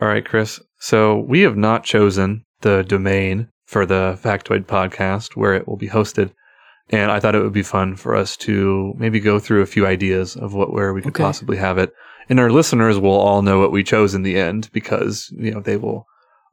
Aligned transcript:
All 0.00 0.08
right, 0.08 0.24
Chris. 0.24 0.60
So 0.78 1.18
we 1.18 1.40
have 1.40 1.56
not 1.56 1.84
chosen 1.84 2.44
the 2.60 2.82
domain 2.84 3.48
for 3.66 3.84
the 3.84 4.18
Factoid 4.22 4.64
podcast 4.66 5.36
where 5.36 5.54
it 5.54 5.66
will 5.66 5.76
be 5.76 5.88
hosted. 5.88 6.32
And 6.90 7.10
I 7.10 7.20
thought 7.20 7.34
it 7.34 7.42
would 7.42 7.52
be 7.52 7.62
fun 7.62 7.96
for 7.96 8.14
us 8.14 8.36
to 8.38 8.94
maybe 8.96 9.20
go 9.20 9.38
through 9.38 9.60
a 9.62 9.66
few 9.66 9.86
ideas 9.86 10.36
of 10.36 10.54
what 10.54 10.72
where 10.72 10.94
we 10.94 11.02
could 11.02 11.10
Okay. 11.10 11.22
possibly 11.24 11.56
have 11.58 11.76
it. 11.78 11.92
And 12.30 12.40
our 12.40 12.50
listeners 12.50 12.98
will 12.98 13.18
all 13.18 13.42
know 13.42 13.58
what 13.58 13.72
we 13.72 13.82
chose 13.82 14.14
in 14.14 14.22
the 14.22 14.38
end 14.38 14.70
because, 14.72 15.30
you 15.36 15.50
know, 15.50 15.60
they 15.60 15.76
will 15.76 16.06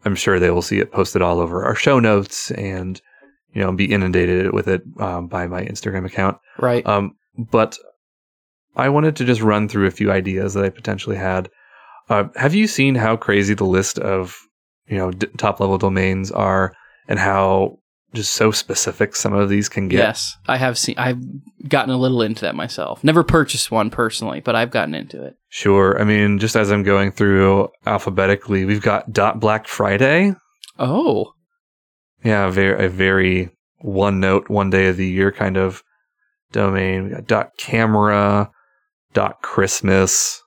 I'm 0.04 0.16
sure 0.16 0.40
they 0.40 0.52
will 0.52 0.62
see 0.62 0.80
it 0.80 0.92
posted 0.92 1.22
all 1.22 1.40
over 1.40 1.64
our 1.66 1.74
show 1.74 2.00
notes 2.00 2.52
and, 2.52 3.02
you 3.54 3.62
know, 3.62 3.72
be 3.72 3.86
inundated 3.92 4.54
with 4.54 4.68
it 4.68 4.84
um, 5.00 5.28
by 5.28 5.48
my 5.48 5.64
Instagram 5.64 6.06
account. 6.06 6.38
Right. 6.60 6.86
Um, 6.86 7.16
but 7.38 7.78
I 8.76 8.90
wanted 8.90 9.16
to 9.16 9.26
just 9.26 9.42
run 9.42 9.68
through 9.68 9.88
a 9.88 9.92
few 9.92 10.12
ideas 10.12 10.54
that 10.54 10.66
I 10.66 10.70
potentially 10.70 11.16
had. 11.16 11.50
Uh, 12.10 12.26
have 12.36 12.54
you 12.54 12.68
seen 12.68 12.96
how 12.96 13.16
crazy 13.18 13.54
the 13.54 13.64
list 13.66 13.98
of 14.00 14.38
you 14.88 14.98
know 14.98 15.12
d- 15.12 15.28
top 15.38 15.60
level 15.60 15.78
domains 15.78 16.32
are, 16.32 16.74
and 17.08 17.18
how 17.20 17.78
just 18.14 18.34
so 18.34 18.50
specific 18.52 19.16
some 19.16 19.34
of 19.34 19.50
these 19.50 19.68
can 19.68 19.88
get? 19.88 19.98
Yes, 19.98 20.36
I 20.48 20.58
have 20.58 20.78
seen. 20.78 20.96
I've 20.98 21.20
gotten 21.68 21.94
a 21.94 21.98
little 21.98 22.22
into 22.22 22.42
that 22.42 22.56
myself. 22.56 23.04
Never 23.04 23.24
purchased 23.24 23.72
one 23.72 23.90
personally, 23.90 24.40
but 24.40 24.56
I've 24.56 24.72
gotten 24.72 24.94
into 24.94 25.24
it. 25.24 25.36
Sure. 25.50 26.00
I 26.00 26.04
mean, 26.04 26.40
just 26.40 26.56
as 26.56 26.72
I'm 26.72 26.84
going 26.84 27.12
through 27.12 27.70
alphabetically, 27.86 28.66
we've 28.66 28.82
got 28.82 29.12
dot 29.12 29.40
Black 29.40 29.68
Friday. 29.68 30.34
Oh, 30.78 31.34
Yeah, 32.24 32.48
a 32.48 32.52
very, 32.52 32.86
a 32.86 32.90
very 32.90 33.50
one 33.80 34.20
note, 34.20 34.50
one 34.50 34.70
day 34.70 34.88
of 34.88 34.98
the 34.98 35.08
year 35.08 35.32
kind 35.32 35.58
of 35.58 35.82
domain. 36.52 37.06
We 37.06 37.10
got 37.12 37.28
dot 37.28 37.50
camera, 37.58 38.50
dot 39.14 39.42
Christmas. 39.42 40.42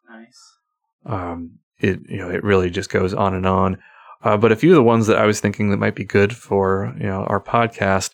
Um, 1.08 1.58
it 1.80 2.00
you 2.08 2.18
know 2.18 2.30
it 2.30 2.44
really 2.44 2.70
just 2.70 2.90
goes 2.90 3.12
on 3.14 3.34
and 3.34 3.46
on. 3.46 3.78
Uh, 4.22 4.36
but 4.36 4.52
a 4.52 4.56
few 4.56 4.70
of 4.70 4.76
the 4.76 4.82
ones 4.82 5.06
that 5.06 5.18
I 5.18 5.26
was 5.26 5.40
thinking 5.40 5.70
that 5.70 5.76
might 5.76 5.94
be 5.94 6.04
good 6.04 6.34
for 6.34 6.94
you 6.98 7.06
know 7.06 7.24
our 7.24 7.40
podcast, 7.40 8.12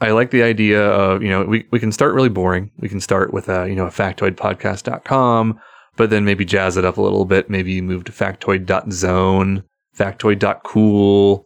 I 0.00 0.10
like 0.10 0.30
the 0.30 0.42
idea 0.42 0.82
of 0.82 1.22
you 1.22 1.28
know 1.28 1.44
we, 1.44 1.66
we 1.70 1.80
can 1.80 1.92
start 1.92 2.14
really 2.14 2.28
boring. 2.28 2.70
We 2.78 2.88
can 2.88 3.00
start 3.00 3.32
with 3.32 3.48
a 3.48 3.68
you 3.68 3.74
know 3.74 3.86
a 3.86 3.90
factoidpodcast.com, 3.90 5.60
but 5.96 6.10
then 6.10 6.24
maybe 6.24 6.44
jazz 6.44 6.76
it 6.76 6.84
up 6.84 6.96
a 6.96 7.02
little 7.02 7.24
bit. 7.24 7.50
Maybe 7.50 7.80
move 7.80 8.04
to 8.04 8.12
factoid.zone, 8.12 9.64
factoid.cool, 9.96 11.44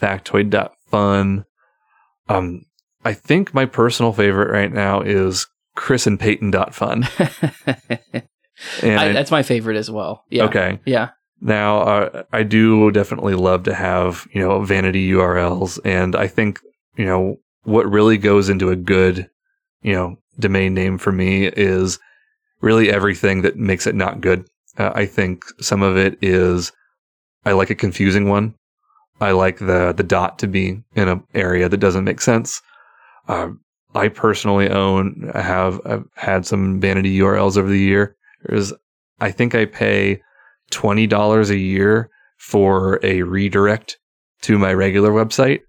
factoid.fun. 0.00 1.44
Um, 2.28 2.62
I 3.04 3.12
think 3.12 3.52
my 3.52 3.66
personal 3.66 4.12
favorite 4.12 4.50
right 4.50 4.72
now 4.72 5.00
is 5.00 5.46
chrisandpeyton.fun. 5.76 7.08
And 7.66 8.00
I, 8.14 8.22
I- 8.82 9.12
that's 9.12 9.30
my 9.30 9.42
favorite 9.42 9.76
as 9.76 9.90
well. 9.90 10.24
Yeah. 10.30 10.44
okay. 10.44 10.80
Yeah. 10.84 11.10
Now, 11.40 11.80
uh, 11.80 12.22
I 12.32 12.42
do 12.42 12.90
definitely 12.90 13.34
love 13.34 13.64
to 13.64 13.74
have, 13.74 14.26
you 14.32 14.40
know, 14.40 14.62
vanity 14.62 15.10
URLs. 15.10 15.78
And 15.84 16.16
I 16.16 16.26
think, 16.26 16.60
you 16.96 17.04
know, 17.04 17.36
what 17.64 17.90
really 17.90 18.16
goes 18.18 18.48
into 18.48 18.70
a 18.70 18.76
good, 18.76 19.28
you 19.82 19.92
know, 19.92 20.16
domain 20.38 20.72
name 20.74 20.96
for 20.98 21.12
me 21.12 21.46
is 21.46 21.98
really 22.60 22.90
everything 22.90 23.42
that 23.42 23.56
makes 23.56 23.86
it 23.86 23.94
not 23.94 24.20
good. 24.20 24.46
Uh, 24.78 24.92
I 24.94 25.06
think 25.06 25.44
some 25.60 25.82
of 25.82 25.96
it 25.96 26.16
is, 26.22 26.72
I 27.44 27.52
like 27.52 27.70
a 27.70 27.74
confusing 27.74 28.28
one. 28.28 28.54
I 29.20 29.32
like 29.32 29.58
the, 29.58 29.92
the 29.94 30.02
dot 30.02 30.38
to 30.40 30.46
be 30.46 30.82
in 30.94 31.08
an 31.08 31.22
area 31.34 31.68
that 31.68 31.76
doesn't 31.76 32.04
make 32.04 32.20
sense. 32.20 32.62
Uh, 33.28 33.48
I 33.94 34.08
personally 34.08 34.70
own, 34.70 35.30
I 35.34 35.42
have, 35.42 35.80
I've 35.84 36.04
had 36.16 36.46
some 36.46 36.80
vanity 36.80 37.18
URLs 37.18 37.56
over 37.58 37.68
the 37.68 37.78
year. 37.78 38.16
There's, 38.44 38.72
I 39.20 39.30
think 39.30 39.54
I 39.54 39.64
pay 39.66 40.20
twenty 40.70 41.06
dollars 41.06 41.50
a 41.50 41.58
year 41.58 42.10
for 42.38 42.98
a 43.02 43.22
redirect 43.22 43.98
to 44.42 44.58
my 44.58 44.72
regular 44.74 45.10
website. 45.10 45.60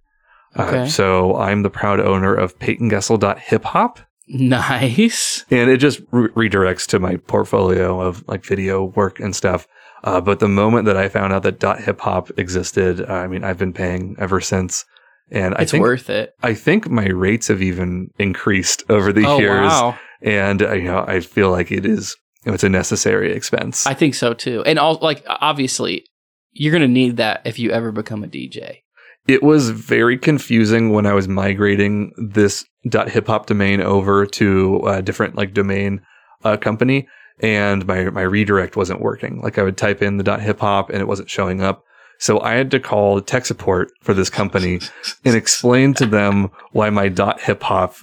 Uh, 0.57 0.63
Okay. 0.63 0.89
so 0.89 1.35
I'm 1.37 1.63
the 1.63 1.69
proud 1.69 1.99
owner 1.99 2.33
of 2.33 2.57
PeytonGessel.hiphop, 2.59 3.97
Nice. 4.27 5.45
and 5.51 5.69
it 5.69 5.77
just 5.77 6.01
re- 6.11 6.49
redirects 6.49 6.87
to 6.87 6.99
my 6.99 7.17
portfolio 7.17 7.99
of 8.01 8.23
like 8.27 8.43
video 8.45 8.85
work 8.85 9.19
and 9.19 9.35
stuff. 9.35 9.67
Uh, 10.03 10.21
but 10.21 10.39
the 10.39 10.47
moment 10.47 10.85
that 10.85 10.97
I 10.97 11.09
found 11.09 11.33
out 11.33 11.43
that 11.43 11.59
dot 11.59 11.81
.hip 11.81 11.99
hop 11.99 12.29
existed, 12.37 13.05
I 13.05 13.27
mean, 13.27 13.43
I've 13.43 13.57
been 13.57 13.73
paying 13.73 14.15
ever 14.19 14.39
since, 14.39 14.85
and 15.31 15.55
I 15.55 15.63
It's 15.63 15.71
think 15.71 15.81
worth 15.81 16.09
it. 16.09 16.31
I 16.43 16.53
think 16.53 16.89
my 16.89 17.07
rates 17.07 17.47
have 17.47 17.61
even 17.61 18.09
increased 18.19 18.83
over 18.89 19.11
the 19.11 19.25
oh 19.25 19.39
years, 19.39 19.69
wow. 19.71 19.97
and 20.21 20.61
uh, 20.61 20.73
you 20.73 20.83
know, 20.83 21.03
I 21.07 21.19
feel 21.21 21.49
like 21.51 21.71
it 21.71 21.85
is 21.85 22.15
it's 22.53 22.63
a 22.63 22.69
necessary 22.69 23.33
expense. 23.33 23.87
I 23.87 23.93
think 23.93 24.13
so 24.15 24.33
too. 24.33 24.63
And 24.65 24.77
all 24.77 24.99
like 25.01 25.23
obviously, 25.27 26.05
you're 26.51 26.73
gonna 26.73 26.87
need 26.87 27.17
that 27.17 27.41
if 27.45 27.57
you 27.57 27.71
ever 27.71 27.91
become 27.91 28.23
a 28.23 28.27
DJ. 28.27 28.81
it 29.27 29.41
was 29.41 29.71
very 29.71 30.17
confusing 30.17 30.91
when 30.91 31.05
I 31.05 31.13
was 31.13 31.27
migrating 31.27 32.13
this 32.17 32.63
.hip 32.91 33.27
hop 33.27 33.47
domain 33.47 33.81
over 33.81 34.25
to 34.27 34.81
a 34.85 35.01
different 35.01 35.35
like 35.35 35.53
domain 35.53 36.01
uh, 36.43 36.57
company, 36.57 37.07
and 37.39 37.85
my 37.87 38.05
my 38.11 38.21
redirect 38.21 38.75
wasn't 38.75 39.01
working. 39.01 39.41
Like 39.41 39.57
I 39.57 39.63
would 39.63 39.77
type 39.77 40.01
in 40.01 40.17
the 40.17 40.39
.hip 40.39 40.59
hop 40.59 40.89
and 40.89 40.99
it 40.99 41.07
wasn't 41.07 41.29
showing 41.29 41.61
up. 41.61 41.83
So 42.19 42.39
I 42.39 42.53
had 42.53 42.71
to 42.71 42.79
call 42.79 43.19
tech 43.19 43.45
support 43.45 43.91
for 44.01 44.13
this 44.13 44.29
company 44.29 44.79
and 45.25 45.35
explain 45.35 45.93
to 45.95 46.05
them 46.05 46.49
why 46.71 46.89
my 46.89 47.09
.hip 47.39 47.63
hop 47.63 47.95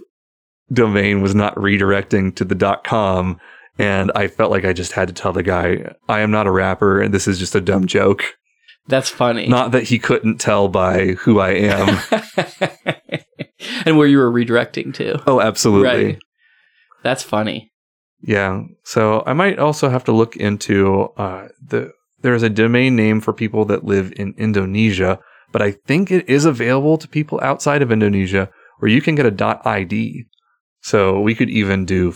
domain 0.73 1.23
was 1.23 1.35
not 1.35 1.55
redirecting 1.55 2.35
to 2.37 2.45
the 2.45 2.81
.com. 2.85 3.41
And 3.79 4.13
I 4.15 4.29
felt 4.29 4.51
like 4.51 4.65
I 4.65 4.73
just 4.73 4.93
had 4.93 5.09
to 5.09 5.15
tell 5.15 5.33
the 5.33 5.43
guy, 5.43 5.95
I 6.09 6.21
am 6.21 6.31
not 6.31 6.47
a 6.47 6.51
rapper 6.51 7.01
and 7.01 7.13
this 7.13 7.27
is 7.27 7.39
just 7.39 7.55
a 7.55 7.61
dumb 7.61 7.87
joke. 7.87 8.37
That's 8.89 9.09
funny. 9.09 9.47
Not 9.47 9.71
that 9.73 9.85
he 9.85 9.99
couldn't 9.99 10.39
tell 10.39 10.69
by 10.69 11.13
who 11.13 11.39
I 11.39 11.51
am. 11.51 11.99
and 13.87 13.97
where 13.97 14.09
you 14.09 14.19
were 14.19 14.31
redirecting 14.31 14.93
to. 14.95 15.23
Oh, 15.27 15.41
absolutely. 15.41 16.05
Right. 16.05 16.19
That's 17.03 17.23
funny. 17.23 17.73
Yeah. 18.21 18.63
So 18.85 19.23
I 19.27 19.33
might 19.33 19.59
also 19.59 19.89
have 19.89 20.05
to 20.05 20.13
look 20.13 20.37
into 20.37 21.09
uh, 21.17 21.49
the. 21.65 21.93
There's 22.21 22.45
a 22.45 22.51
domain 22.51 22.95
name 22.95 23.21
for 23.21 23.33
people 23.33 23.65
that 23.65 23.85
live 23.85 24.13
in 24.17 24.35
Indonesia, 24.39 25.19
but 25.51 25.61
I 25.61 25.73
think 25.73 26.13
it 26.13 26.29
is 26.29 26.45
available 26.45 26.97
to 26.99 27.09
people 27.09 27.41
outside 27.43 27.83
of 27.83 27.91
Indonesia, 27.91 28.49
where 28.79 28.91
you 28.91 29.03
can 29.03 29.17
get 29.17 29.27
a 29.27 29.31
dot 29.31 29.61
.id. 29.67 30.27
So 30.83 31.21
we 31.21 31.35
could 31.35 31.51
even 31.51 31.85
do 31.85 32.13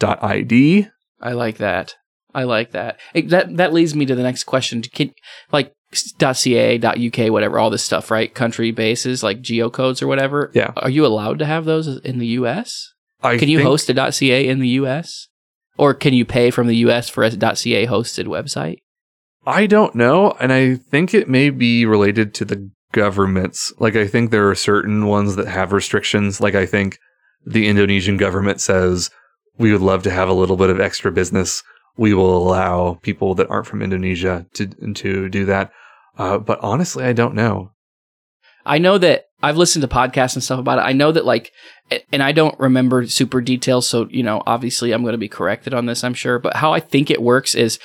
facto.id. 0.00 0.88
I 1.20 1.32
like 1.32 1.58
that. 1.58 1.94
I 2.34 2.44
like 2.44 2.72
that. 2.72 2.98
It- 3.14 3.28
that 3.30 3.56
that 3.56 3.72
leads 3.72 3.94
me 3.94 4.06
to 4.06 4.14
the 4.14 4.22
next 4.22 4.44
question. 4.44 4.82
Can, 4.82 5.12
like 5.52 5.72
.ca, 5.92 6.78
.uk, 6.78 7.32
whatever, 7.32 7.58
all 7.58 7.70
this 7.70 7.84
stuff, 7.84 8.10
right? 8.10 8.34
Country 8.34 8.72
bases, 8.72 9.22
like 9.22 9.40
geocodes 9.40 10.02
or 10.02 10.08
whatever. 10.08 10.50
Yeah. 10.54 10.72
Are 10.76 10.90
you 10.90 11.06
allowed 11.06 11.38
to 11.38 11.46
have 11.46 11.64
those 11.64 11.86
in 11.98 12.18
the 12.18 12.26
U.S.? 12.28 12.92
I 13.22 13.38
Can 13.38 13.48
you 13.48 13.62
host 13.62 13.88
a 13.88 14.12
.ca 14.12 14.46
in 14.48 14.58
the 14.58 14.68
U.S. 14.68 15.28
or 15.78 15.94
can 15.94 16.12
you 16.12 16.24
pay 16.24 16.50
from 16.50 16.66
the 16.66 16.76
U.S. 16.78 17.08
for 17.08 17.22
a 17.22 17.30
.ca 17.30 17.86
hosted 17.86 18.26
website? 18.26 18.78
I 19.46 19.66
don't 19.66 19.94
know, 19.94 20.32
and 20.40 20.52
I 20.52 20.74
think 20.74 21.14
it 21.14 21.28
may 21.28 21.50
be 21.50 21.86
related 21.86 22.34
to 22.34 22.44
the 22.44 22.70
governments. 22.92 23.72
Like 23.78 23.94
I 23.94 24.06
think 24.06 24.30
there 24.30 24.48
are 24.48 24.54
certain 24.54 25.06
ones 25.06 25.36
that 25.36 25.46
have 25.46 25.72
restrictions. 25.72 26.40
Like 26.40 26.54
I 26.54 26.66
think 26.66 26.98
the 27.46 27.66
Indonesian 27.68 28.16
government 28.16 28.60
says 28.60 29.10
we 29.58 29.72
would 29.72 29.80
love 29.80 30.02
to 30.04 30.10
have 30.10 30.28
a 30.28 30.34
little 30.34 30.56
bit 30.56 30.70
of 30.70 30.80
extra 30.80 31.12
business. 31.12 31.62
We 31.96 32.14
will 32.14 32.36
allow 32.36 32.98
people 33.02 33.34
that 33.36 33.48
aren't 33.48 33.66
from 33.66 33.82
Indonesia 33.82 34.46
to 34.54 34.66
to 34.66 35.28
do 35.28 35.44
that. 35.46 35.72
Uh, 36.18 36.38
but 36.38 36.58
honestly, 36.60 37.04
I 37.04 37.12
don't 37.12 37.34
know. 37.34 37.72
I 38.66 38.78
know 38.78 38.98
that 38.98 39.26
I've 39.42 39.58
listened 39.58 39.82
to 39.82 39.88
podcasts 39.88 40.34
and 40.34 40.42
stuff 40.42 40.58
about 40.58 40.78
it. 40.78 40.82
I 40.82 40.92
know 40.92 41.12
that 41.12 41.26
like, 41.26 41.52
and 42.12 42.22
I 42.22 42.32
don't 42.32 42.58
remember 42.58 43.06
super 43.06 43.42
details. 43.42 43.86
So, 43.86 44.08
you 44.10 44.22
know, 44.22 44.42
obviously 44.46 44.92
I'm 44.92 45.02
going 45.02 45.12
to 45.12 45.18
be 45.18 45.28
corrected 45.28 45.74
on 45.74 45.86
this, 45.86 46.02
I'm 46.02 46.14
sure. 46.14 46.38
But 46.38 46.56
how 46.56 46.72
I 46.72 46.80
think 46.80 47.10
it 47.10 47.20
works 47.20 47.54
is 47.54 47.78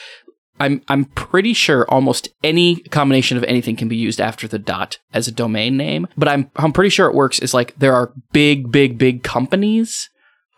I'm, 0.57 0.81
I'm 0.87 1.05
pretty 1.05 1.53
sure 1.53 1.89
almost 1.89 2.29
any 2.43 2.77
combination 2.77 3.37
of 3.37 3.43
anything 3.43 3.75
can 3.75 3.89
be 3.89 3.97
used 3.97 4.21
after 4.21 4.47
the 4.47 4.59
dot 4.59 4.99
as 5.13 5.27
a 5.27 5.33
domain 5.33 5.75
name. 5.75 6.07
But 6.17 6.29
I'm, 6.29 6.49
I'm 6.55 6.71
pretty 6.71 6.91
sure 6.91 7.07
it 7.07 7.15
works 7.15 7.39
is 7.39 7.53
like 7.53 7.75
there 7.77 7.93
are 7.93 8.13
big, 8.31 8.71
big, 8.71 8.97
big 8.97 9.23
companies 9.23 10.09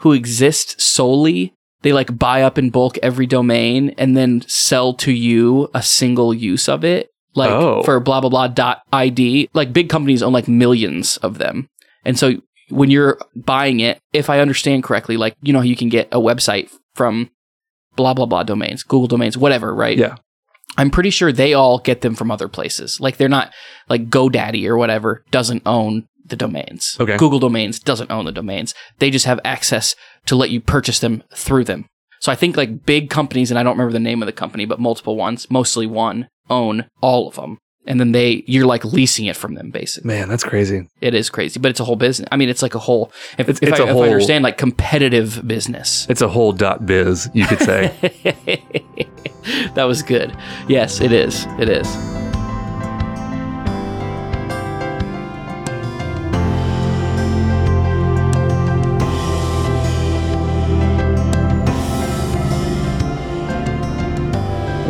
who 0.01 0.11
exist 0.13 0.79
solely. 0.81 1.53
They 1.81 1.93
like 1.93 2.17
buy 2.19 2.43
up 2.43 2.57
in 2.57 2.69
bulk 2.69 2.97
every 3.01 3.25
domain 3.25 3.95
and 3.97 4.15
then 4.15 4.43
sell 4.47 4.93
to 4.95 5.11
you 5.11 5.69
a 5.73 5.81
single 5.81 6.33
use 6.33 6.69
of 6.69 6.83
it 6.83 7.09
like 7.33 7.49
Oh. 7.49 7.81
for 7.83 7.99
blah 7.99 8.19
blah 8.21 8.29
blah 8.29 8.47
dot 8.47 8.81
id 8.93 9.49
like 9.53 9.71
big 9.73 9.89
companies 9.89 10.21
own 10.21 10.33
like 10.33 10.47
millions 10.49 11.15
of 11.17 11.37
them 11.37 11.69
and 12.05 12.19
so 12.19 12.33
when 12.69 12.91
you're 12.91 13.17
buying 13.35 13.79
it 13.79 13.99
if 14.13 14.29
i 14.29 14.39
understand 14.41 14.83
correctly 14.83 15.15
like 15.15 15.35
you 15.41 15.53
know 15.53 15.59
how 15.59 15.63
you 15.65 15.77
can 15.77 15.87
get 15.87 16.09
a 16.11 16.19
website 16.19 16.69
from 16.93 17.29
blah 17.95 18.13
blah 18.13 18.25
blah 18.25 18.43
domains 18.43 18.83
google 18.83 19.07
domains 19.07 19.37
whatever 19.37 19.73
right 19.73 19.97
Yeah. 19.97 20.17
i'm 20.77 20.89
pretty 20.91 21.09
sure 21.09 21.31
they 21.31 21.53
all 21.53 21.79
get 21.79 22.01
them 22.01 22.15
from 22.15 22.29
other 22.31 22.49
places 22.49 22.99
like 22.99 23.15
they're 23.15 23.29
not 23.29 23.53
like 23.87 24.09
godaddy 24.09 24.67
or 24.67 24.75
whatever 24.77 25.23
doesn't 25.31 25.63
own 25.65 26.07
the 26.31 26.35
domains 26.35 26.97
Okay. 26.99 27.15
google 27.17 27.37
domains 27.39 27.79
doesn't 27.79 28.09
own 28.09 28.25
the 28.25 28.31
domains 28.31 28.73
they 28.97 29.11
just 29.11 29.25
have 29.25 29.39
access 29.45 29.95
to 30.25 30.35
let 30.35 30.49
you 30.49 30.59
purchase 30.59 30.97
them 30.99 31.21
through 31.35 31.63
them 31.65 31.85
so 32.19 32.31
i 32.31 32.35
think 32.35 32.57
like 32.57 32.85
big 32.85 33.09
companies 33.11 33.51
and 33.51 33.59
i 33.59 33.63
don't 33.63 33.73
remember 33.77 33.93
the 33.93 33.99
name 33.99 34.21
of 34.23 34.25
the 34.25 34.31
company 34.33 34.65
but 34.65 34.79
multiple 34.79 35.15
ones 35.15 35.49
mostly 35.51 35.85
one 35.85 36.27
own 36.49 36.85
all 37.01 37.27
of 37.29 37.35
them. 37.35 37.57
And 37.87 37.99
then 37.99 38.11
they, 38.11 38.43
you're 38.45 38.67
like 38.67 38.83
leasing 38.85 39.25
it 39.25 39.35
from 39.35 39.55
them 39.55 39.71
basically. 39.71 40.07
Man, 40.09 40.29
that's 40.29 40.43
crazy. 40.43 40.87
It 40.99 41.15
is 41.15 41.31
crazy, 41.31 41.59
but 41.59 41.69
it's 41.71 41.79
a 41.79 41.83
whole 41.85 41.95
business. 41.95 42.27
I 42.31 42.37
mean, 42.37 42.47
it's 42.49 42.61
like 42.61 42.75
a 42.75 42.79
whole, 42.79 43.11
if, 43.39 43.49
It's- 43.49 43.57
if, 43.63 43.69
it's 43.69 43.79
I, 43.79 43.83
a 43.83 43.87
if 43.87 43.93
whole- 43.93 44.03
I 44.03 44.09
understand, 44.09 44.43
like 44.43 44.57
competitive 44.59 45.41
business. 45.47 46.05
It's 46.09 46.21
a 46.21 46.27
whole 46.27 46.51
dot 46.51 46.85
biz, 46.85 47.27
you 47.33 47.47
could 47.47 47.59
say. 47.61 47.91
that 49.73 49.85
was 49.85 50.03
good. 50.03 50.35
Yes, 50.67 51.01
it 51.01 51.11
is. 51.11 51.45
It 51.57 51.69
is. 51.69 52.30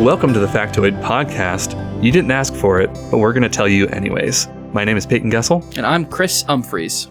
Welcome 0.02 0.32
to 0.32 0.40
the 0.40 0.48
Factoid 0.48 1.00
podcast. 1.00 1.76
You 2.02 2.10
didn't 2.10 2.32
ask 2.32 2.52
for 2.52 2.80
it, 2.80 2.92
but 3.08 3.18
we're 3.18 3.32
going 3.32 3.44
to 3.44 3.48
tell 3.48 3.68
you 3.68 3.86
anyways. 3.86 4.48
My 4.72 4.84
name 4.84 4.96
is 4.96 5.06
Peyton 5.06 5.30
Gessel. 5.30 5.64
And 5.76 5.86
I'm 5.86 6.06
Chris 6.06 6.42
Humphreys. 6.42 7.06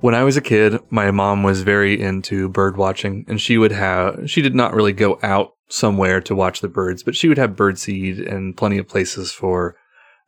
When 0.00 0.14
I 0.14 0.24
was 0.24 0.38
a 0.38 0.40
kid, 0.40 0.80
my 0.88 1.10
mom 1.10 1.42
was 1.42 1.60
very 1.60 2.00
into 2.00 2.48
bird 2.48 2.78
watching, 2.78 3.26
and 3.28 3.38
she 3.38 3.58
would 3.58 3.70
have, 3.70 4.30
she 4.30 4.40
did 4.40 4.54
not 4.54 4.72
really 4.72 4.94
go 4.94 5.18
out 5.22 5.56
somewhere 5.68 6.22
to 6.22 6.34
watch 6.34 6.62
the 6.62 6.68
birds, 6.68 7.02
but 7.02 7.14
she 7.14 7.28
would 7.28 7.36
have 7.36 7.54
bird 7.54 7.78
seed 7.78 8.18
and 8.18 8.56
plenty 8.56 8.78
of 8.78 8.88
places 8.88 9.30
for 9.30 9.76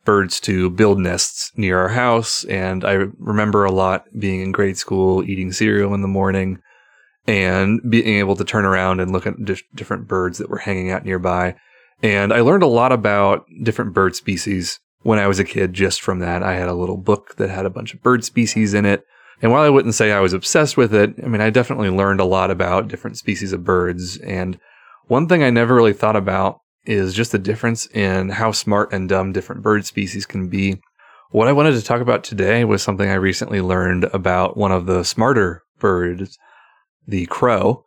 birds 0.03 0.39
to 0.41 0.69
build 0.69 0.99
nests 0.99 1.51
near 1.55 1.79
our 1.79 1.89
house. 1.89 2.43
And 2.43 2.85
I 2.85 3.07
remember 3.17 3.65
a 3.65 3.71
lot 3.71 4.05
being 4.19 4.41
in 4.41 4.51
grade 4.51 4.77
school, 4.77 5.23
eating 5.23 5.51
cereal 5.51 5.95
in 5.95 6.03
the 6.03 6.07
morning, 6.07 6.61
and 7.27 7.81
being 7.89 8.17
able 8.17 8.35
to 8.35 8.43
turn 8.43 8.65
around 8.65 8.99
and 8.99 9.11
look 9.11 9.25
at 9.25 9.43
dif- 9.43 9.63
different 9.73 10.07
birds 10.07 10.37
that 10.37 10.49
were 10.49 10.59
hanging 10.59 10.91
out 10.91 11.05
nearby. 11.05 11.55
And 12.03 12.33
I 12.33 12.41
learned 12.41 12.63
a 12.63 12.67
lot 12.67 12.91
about 12.91 13.45
different 13.63 13.93
bird 13.93 14.15
species 14.15 14.79
when 15.01 15.19
I 15.19 15.27
was 15.27 15.39
a 15.39 15.45
kid 15.45 15.73
just 15.73 16.01
from 16.01 16.19
that. 16.19 16.43
I 16.43 16.53
had 16.53 16.67
a 16.67 16.73
little 16.73 16.97
book 16.97 17.35
that 17.37 17.49
had 17.49 17.65
a 17.65 17.69
bunch 17.69 17.93
of 17.93 18.03
bird 18.03 18.23
species 18.23 18.73
in 18.73 18.85
it. 18.85 19.03
And 19.41 19.51
while 19.51 19.63
I 19.63 19.69
wouldn't 19.69 19.95
say 19.95 20.11
I 20.11 20.19
was 20.19 20.33
obsessed 20.33 20.77
with 20.77 20.93
it, 20.93 21.13
I 21.23 21.27
mean, 21.27 21.41
I 21.41 21.49
definitely 21.49 21.89
learned 21.89 22.19
a 22.19 22.25
lot 22.25 22.51
about 22.51 22.87
different 22.87 23.17
species 23.17 23.53
of 23.53 23.63
birds. 23.63 24.17
And 24.17 24.59
one 25.07 25.27
thing 25.27 25.43
I 25.43 25.49
never 25.49 25.75
really 25.75 25.93
thought 25.93 26.15
about 26.15 26.59
is 26.85 27.13
just 27.13 27.31
the 27.31 27.39
difference 27.39 27.87
in 27.87 28.29
how 28.29 28.51
smart 28.51 28.93
and 28.93 29.09
dumb 29.09 29.33
different 29.33 29.61
bird 29.61 29.85
species 29.85 30.25
can 30.25 30.47
be. 30.47 30.81
What 31.31 31.47
I 31.47 31.53
wanted 31.53 31.73
to 31.73 31.83
talk 31.83 32.01
about 32.01 32.23
today 32.23 32.63
was 32.63 32.81
something 32.81 33.09
I 33.09 33.15
recently 33.15 33.59
learned 33.59 34.05
about 34.05 34.55
one 34.55 34.71
of 34.71 34.85
the 34.85 35.03
smarter 35.03 35.63
birds, 35.79 36.37
the 37.07 37.25
crow, 37.27 37.83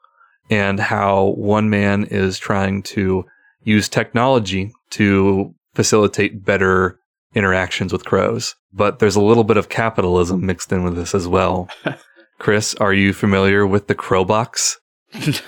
and 0.51 0.81
how 0.81 1.35
one 1.37 1.71
man 1.71 2.05
is 2.05 2.39
trying 2.39 2.83
to 2.83 3.25
use 3.63 3.89
technology 3.89 4.73
to 4.91 5.55
facilitate 5.75 6.45
better 6.45 6.99
interactions 7.35 7.93
with 7.93 8.05
crows. 8.05 8.55
But 8.73 8.99
there's 8.99 9.17
a 9.17 9.23
little 9.23 9.45
bit 9.45 9.57
of 9.57 9.69
capitalism 9.69 10.45
mixed 10.45 10.73
in 10.73 10.85
with 10.85 10.97
this 10.97 11.15
as 11.15 11.29
well. 11.29 11.69
Chris, 12.39 12.75
are 12.77 12.93
you 12.93 13.13
familiar 13.13 13.67
with 13.67 13.89
the 13.89 13.95
crow 13.95 14.25
box? 14.25 14.79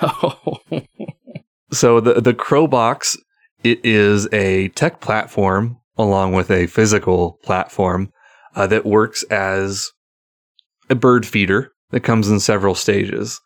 no. 0.03 0.61
So 1.73 2.01
the 2.01 2.21
the 2.21 2.35
Crowbox, 2.35 3.17
it 3.63 3.81
is 3.85 4.29
a 4.33 4.69
tech 4.69 5.01
platform 5.01 5.79
along 5.97 6.33
with 6.33 6.51
a 6.51 6.67
physical 6.67 7.39
platform 7.45 8.13
uh, 8.57 8.67
that 8.67 8.87
works 8.87 9.23
as 9.25 9.91
a 10.89 10.95
bird 10.95 11.27
feeder 11.27 11.73
that 11.91 12.01
comes 12.01 12.29
in 12.29 12.41
several 12.41 12.75
stages. 12.75 13.41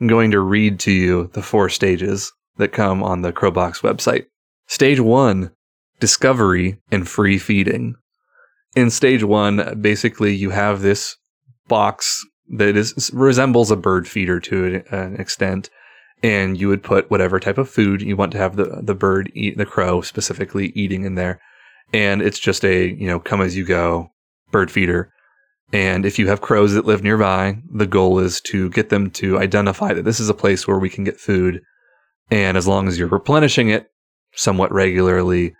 I'm 0.00 0.06
going 0.06 0.30
to 0.32 0.40
read 0.40 0.78
to 0.80 0.92
you 0.92 1.30
the 1.32 1.42
four 1.42 1.68
stages 1.68 2.32
that 2.56 2.72
come 2.72 3.02
on 3.02 3.22
the 3.22 3.32
Crowbox 3.32 3.80
website. 3.80 4.26
Stage 4.66 5.00
one, 5.00 5.52
discovery 6.00 6.78
and 6.90 7.08
free 7.08 7.38
feeding. 7.38 7.94
In 8.74 8.90
stage 8.90 9.24
one, 9.24 9.80
basically 9.80 10.34
you 10.34 10.50
have 10.50 10.82
this 10.82 11.16
box 11.68 12.24
that 12.48 12.76
is 12.76 13.10
resembles 13.12 13.70
a 13.70 13.76
bird 13.76 14.06
feeder 14.06 14.38
to 14.38 14.82
an 14.90 15.16
extent 15.16 15.70
and 16.22 16.58
you 16.60 16.68
would 16.68 16.82
put 16.82 17.10
whatever 17.10 17.40
type 17.40 17.58
of 17.58 17.68
food 17.68 18.00
you 18.00 18.16
want 18.16 18.32
to 18.32 18.38
have 18.38 18.56
the 18.56 18.80
the 18.82 18.94
bird 18.94 19.30
eat 19.34 19.56
the 19.56 19.66
crow 19.66 20.00
specifically 20.00 20.68
eating 20.76 21.04
in 21.04 21.16
there 21.16 21.40
and 21.92 22.22
it's 22.22 22.38
just 22.38 22.64
a 22.64 22.88
you 22.94 23.06
know 23.06 23.18
come 23.18 23.40
as 23.40 23.56
you 23.56 23.64
go 23.64 24.10
bird 24.52 24.70
feeder 24.70 25.12
and 25.76 26.06
if 26.06 26.18
you 26.18 26.28
have 26.28 26.40
crows 26.40 26.74
that 26.74 26.86
live 26.86 27.02
nearby 27.02 27.58
the 27.70 27.86
goal 27.86 28.18
is 28.18 28.40
to 28.40 28.70
get 28.70 28.88
them 28.88 29.10
to 29.10 29.38
identify 29.38 29.92
that 29.92 30.04
this 30.04 30.20
is 30.20 30.28
a 30.28 30.34
place 30.34 30.66
where 30.66 30.78
we 30.78 30.90
can 30.90 31.04
get 31.04 31.20
food 31.20 31.60
and 32.30 32.56
as 32.56 32.66
long 32.66 32.88
as 32.88 32.98
you're 32.98 33.08
replenishing 33.08 33.68
it 33.68 33.90
somewhat 34.34 34.72
regularly 34.72 35.54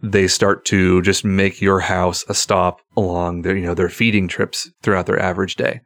they 0.00 0.28
start 0.28 0.64
to 0.64 1.02
just 1.02 1.24
make 1.24 1.60
your 1.60 1.80
house 1.80 2.24
a 2.28 2.34
stop 2.34 2.80
along 2.96 3.42
their 3.42 3.56
you 3.56 3.64
know 3.64 3.74
their 3.74 3.88
feeding 3.88 4.28
trips 4.28 4.70
throughout 4.82 5.06
their 5.06 5.20
average 5.20 5.56
day 5.56 5.80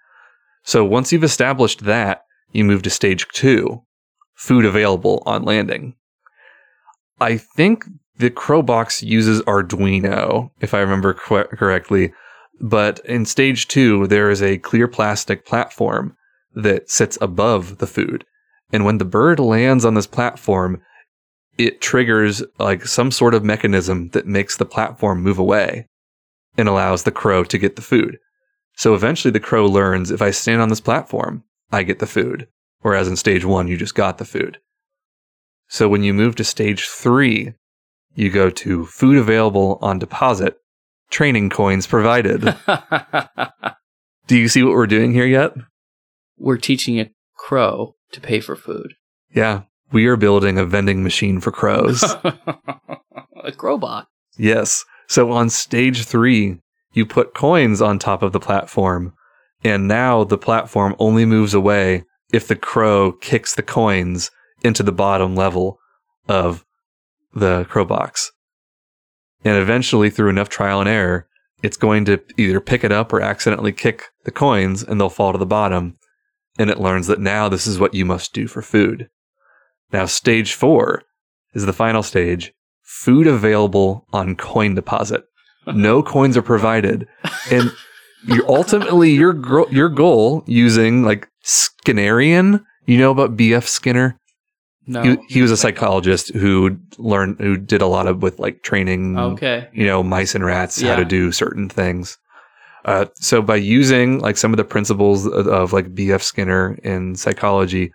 so 0.65 0.85
once 0.85 1.13
you've 1.13 1.25
established 1.25 1.85
that 1.85 2.25
you 2.53 2.65
move 2.65 2.83
to 2.83 2.91
stage 2.91 3.27
two, 3.29 3.83
food 4.35 4.65
available 4.65 5.23
on 5.27 5.43
landing. 5.43 5.95
I 7.21 7.37
think 7.37 7.85
the 8.17 8.31
Crowbox 8.31 9.03
uses 9.03 9.43
Arduino, 9.43 10.51
if 10.61 10.75
I 10.75 10.81
remember 10.81 11.15
correctly. 11.15 12.13
But 12.63 13.01
in 13.05 13.27
stage 13.27 13.67
two, 13.67 14.07
there 14.07 14.31
is 14.31 14.41
a 14.41 14.59
clear 14.59 14.87
plastic 14.87 15.45
platform 15.45 16.17
that 16.55 16.89
sits 16.89 17.19
above 17.21 17.79
the 17.79 17.87
food. 17.87 18.25
And 18.73 18.85
when 18.85 18.99
the 18.99 19.05
bird 19.05 19.41
lands 19.41 19.85
on 19.85 19.95
this 19.95 20.07
platform, 20.07 20.81
it 21.59 21.81
triggers 21.81 22.43
like 22.59 22.87
some 22.87 23.11
sort 23.11 23.35
of 23.35 23.45
mechanism 23.45 24.11
that 24.11 24.27
makes 24.27 24.57
the 24.57 24.65
platform 24.65 25.23
move 25.23 25.39
away 25.39 25.89
and 26.57 26.69
allows 26.69 27.03
the 27.03 27.11
crow 27.11 27.43
to 27.45 27.59
get 27.59 27.77
the 27.77 27.83
food. 27.83 28.19
So 28.77 28.95
eventually 28.95 29.33
the 29.33 29.41
crow 29.41 29.67
learns 29.67 30.11
if 30.11 30.23
I 30.23 30.31
stand 30.31 30.63
on 30.63 30.69
this 30.69 30.81
platform, 30.81 31.45
I 31.71 31.83
get 31.83 31.99
the 31.99 32.07
food. 32.07 32.49
Whereas 32.81 33.09
in 33.09 33.17
stage 33.17 33.45
one, 33.45 33.69
you 33.69 33.77
just 33.77 33.95
got 33.95 34.19
the 34.19 34.25
food. 34.25 34.59
So 35.69 35.89
when 35.89 36.03
you 36.03 36.15
move 36.15 36.37
to 36.37 36.45
stage 36.45 36.87
three, 36.87 37.55
you 38.15 38.31
go 38.31 38.51
to 38.51 38.87
food 38.87 39.17
available 39.17 39.79
on 39.81 39.99
deposit, 39.99 40.59
training 41.13 41.51
coins 41.51 41.87
provided. 41.87 42.43
Do 44.27 44.37
you 44.37 44.49
see 44.49 44.65
what 44.65 44.73
we're 44.73 44.87
doing 44.89 45.13
here 45.13 45.27
yet? 45.27 45.53
We're 46.37 46.57
teaching 46.57 46.99
a 46.99 47.11
crow 47.37 47.95
to 48.11 48.21
pay 48.21 48.41
for 48.41 48.57
food. 48.57 48.95
Yeah, 49.33 49.63
we 49.93 50.07
are 50.07 50.17
building 50.17 50.59
a 50.59 50.65
vending 50.65 51.05
machine 51.05 51.39
for 51.39 51.53
crows. 51.53 52.03
a 52.25 53.53
crowbot. 53.53 54.07
yes. 54.37 54.85
So 55.09 55.31
on 55.31 55.51
stage 55.51 56.05
three, 56.05 56.59
you 56.95 57.05
put 57.07 57.35
coins 57.35 57.83
on 57.83 57.99
top 57.99 58.23
of 58.23 58.33
the 58.33 58.41
platform, 58.41 59.13
and 59.63 59.87
now 59.87 60.25
the 60.25 60.39
platform 60.39 60.97
only 60.99 61.27
moves 61.27 61.53
away 61.55 62.05
if 62.33 62.49
the 62.49 62.57
crow 62.57 63.13
kicks 63.13 63.55
the 63.55 63.63
coins 63.63 64.31
into 64.63 64.83
the 64.83 64.93
bottom 64.93 65.37
level 65.37 65.79
of 66.29 66.65
the 67.35 67.65
crow 67.65 67.85
box. 67.85 68.33
And 69.45 69.57
eventually, 69.57 70.11
through 70.11 70.31
enough 70.31 70.49
trial 70.49 70.81
and 70.81 70.89
error, 70.89 71.27
it's 71.63 71.77
going 71.77 72.05
to 72.07 72.21
either 72.37 72.61
pick 72.61 72.85
it 72.85 72.93
up 72.93 73.13
or 73.13 73.21
accidentally 73.21 73.73
kick 73.73 74.05
the 74.25 74.31
coins 74.31 74.83
and 74.83 75.01
they'll 75.01 75.09
fall 75.09 75.33
to 75.33 75.39
the 75.39 75.47
bottom. 75.47 75.97
And 76.59 76.71
it 76.71 76.81
learns 76.81 77.07
that 77.07 77.21
now 77.21 77.49
this 77.49 77.67
is 77.67 77.79
what 77.79 77.95
you 77.95 78.05
must 78.05 78.33
do 78.33 78.47
for 78.47 78.63
food. 78.63 79.09
Now, 79.93 80.07
stage 80.07 80.55
four 80.55 81.03
is 81.55 81.67
the 81.67 81.73
final 81.73 82.03
stage 82.03 82.53
food 82.83 83.27
available 83.27 84.07
on 84.13 84.37
coin 84.37 84.75
deposit. 84.75 85.25
No 85.67 86.03
coins 86.15 86.37
are 86.37 86.43
provided. 86.43 87.07
And 87.51 87.73
you 88.27 88.45
ultimately 88.47 89.11
your 89.11 89.33
gro- 89.33 89.69
your 89.69 89.89
goal 89.89 90.45
using 90.47 91.03
like 91.03 91.29
Skinnerian. 91.45 92.63
You 92.87 92.99
know 92.99 93.11
about 93.11 93.37
B.F. 93.37 93.67
Skinner? 93.67 94.19
No. 94.87 95.03
He, 95.03 95.19
he 95.29 95.43
was 95.43 95.51
a 95.51 95.57
psychologist 95.57 96.35
who 96.35 96.79
learned 96.99 97.41
who 97.41 97.57
did 97.57 97.83
a 97.83 97.87
lot 97.87 98.07
of 98.07 98.23
with 98.23 98.39
like 98.39 98.63
training. 98.63 99.19
Okay. 99.19 99.69
You 99.73 99.87
know, 99.87 100.03
mice 100.03 100.35
and 100.35 100.45
rats 100.45 100.81
how 100.81 100.97
to 100.97 101.05
do 101.05 101.33
certain 101.33 101.69
things. 101.69 102.19
Uh, 102.85 103.07
so 103.15 103.41
by 103.41 103.57
using 103.57 104.19
like 104.19 104.37
some 104.37 104.53
of 104.53 104.57
the 104.57 104.65
principles 104.65 105.27
of, 105.27 105.47
of 105.47 105.73
like 105.73 105.95
B.F. 105.95 106.21
Skinner 106.21 106.75
in 106.83 107.15
psychology, 107.15 107.93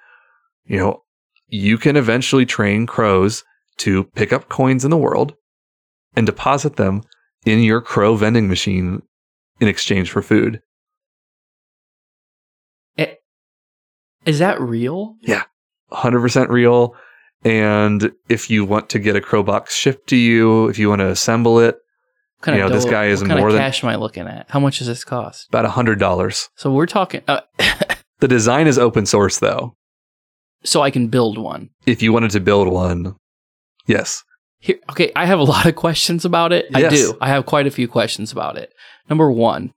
you 0.66 0.78
know, 0.78 1.04
you 1.50 1.78
can 1.78 1.98
eventually 1.98 2.46
train 2.46 2.86
crows 2.86 3.44
to 3.78 4.06
pick 4.16 4.32
up 4.32 4.48
coins 4.48 4.86
in 4.86 4.92
the 4.92 4.98
world 4.98 5.34
and 6.16 6.26
deposit 6.26 6.78
them 6.78 7.04
in 7.46 7.60
your 7.64 7.82
crow 7.82 8.16
vending 8.16 8.48
machine 8.48 9.02
in 9.60 9.68
exchange 9.68 10.10
for 10.10 10.22
food. 10.22 10.62
Is 14.28 14.40
that 14.40 14.60
real? 14.60 15.16
100% 15.92 16.50
real. 16.50 16.96
And 17.44 18.12
if 18.30 18.50
you 18.50 18.66
want 18.66 18.90
to 18.90 19.00
get 19.00 19.16
a 19.16 19.22
crow 19.22 19.44
box 19.44 19.76
shipped 19.76 20.08
to 20.10 20.16
you, 20.16 20.68
if 20.68 20.80
you 20.80 20.90
want 20.90 21.00
to 21.00 21.08
assemble 21.10 21.60
it, 21.60 21.78
kind 22.42 22.58
You 22.58 22.64
of 22.66 22.70
know, 22.72 22.76
this 22.76 22.86
guy 22.86 23.06
is 23.06 23.22
what 23.22 23.28
kind 23.30 23.40
more 23.40 23.50
of 23.50 23.54
than- 23.54 23.62
cash 23.62 23.84
am 23.84 23.90
I 23.90 23.96
looking 23.96 24.28
at? 24.28 24.48
How 24.50 24.60
much 24.60 24.80
does 24.80 24.88
this 24.88 25.04
cost? 25.04 25.48
about 25.50 25.66
$100. 25.66 26.50
So 26.56 26.72
we're 26.72 26.86
talking. 26.86 27.22
Uh, 27.28 27.42
The 28.20 28.28
design 28.28 28.66
is 28.66 28.80
open 28.80 29.06
source 29.06 29.38
though. 29.38 29.76
so 30.64 30.82
I 30.82 30.90
can 30.90 31.08
build 31.08 31.38
one. 31.38 31.70
If 31.86 32.02
you 32.02 32.12
wanted 32.12 32.32
to 32.32 32.40
build 32.40 32.68
one, 32.68 33.16
Yes. 33.86 34.24
Here, 34.60 34.78
okay, 34.90 35.12
I 35.16 35.28
have 35.28 35.38
a 35.38 35.44
lot 35.44 35.68
of 35.68 35.76
questions 35.76 36.26
about 36.26 36.52
it. 36.52 36.66
I 36.74 36.90
do. 36.90 37.16
I 37.22 37.28
have 37.30 37.46
quite 37.46 37.68
a 37.68 37.72
few 37.72 37.88
questions 37.88 38.32
about 38.32 38.58
it. 38.58 38.74
Number 39.08 39.32
one, 39.32 39.72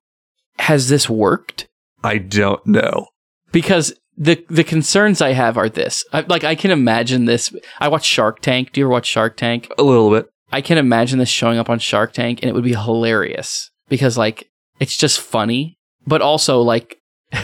has 0.58 0.88
this 0.88 1.08
worked? 1.08 1.68
I 2.02 2.16
don't 2.16 2.66
know. 2.66 3.08
Because 3.52 3.92
the 4.20 4.44
the 4.48 4.62
concerns 4.64 5.20
I 5.22 5.32
have 5.32 5.56
are 5.56 5.68
this. 5.70 6.04
I, 6.12 6.20
like 6.20 6.44
I 6.44 6.54
can 6.54 6.70
imagine 6.70 7.24
this. 7.24 7.52
I 7.80 7.88
watch 7.88 8.04
Shark 8.04 8.40
Tank. 8.40 8.70
Do 8.72 8.80
you 8.80 8.84
ever 8.86 8.92
watch 8.92 9.06
Shark 9.06 9.36
Tank? 9.36 9.72
A 9.78 9.82
little 9.82 10.10
bit. 10.10 10.28
I 10.52 10.60
can 10.60 10.76
imagine 10.78 11.18
this 11.18 11.28
showing 11.30 11.58
up 11.58 11.70
on 11.70 11.78
Shark 11.78 12.12
Tank, 12.12 12.40
and 12.42 12.50
it 12.50 12.52
would 12.52 12.62
be 12.64 12.74
hilarious 12.74 13.70
because 13.88 14.18
like 14.18 14.50
it's 14.78 14.96
just 14.96 15.20
funny, 15.20 15.78
but 16.06 16.20
also 16.22 16.60
like. 16.60 16.98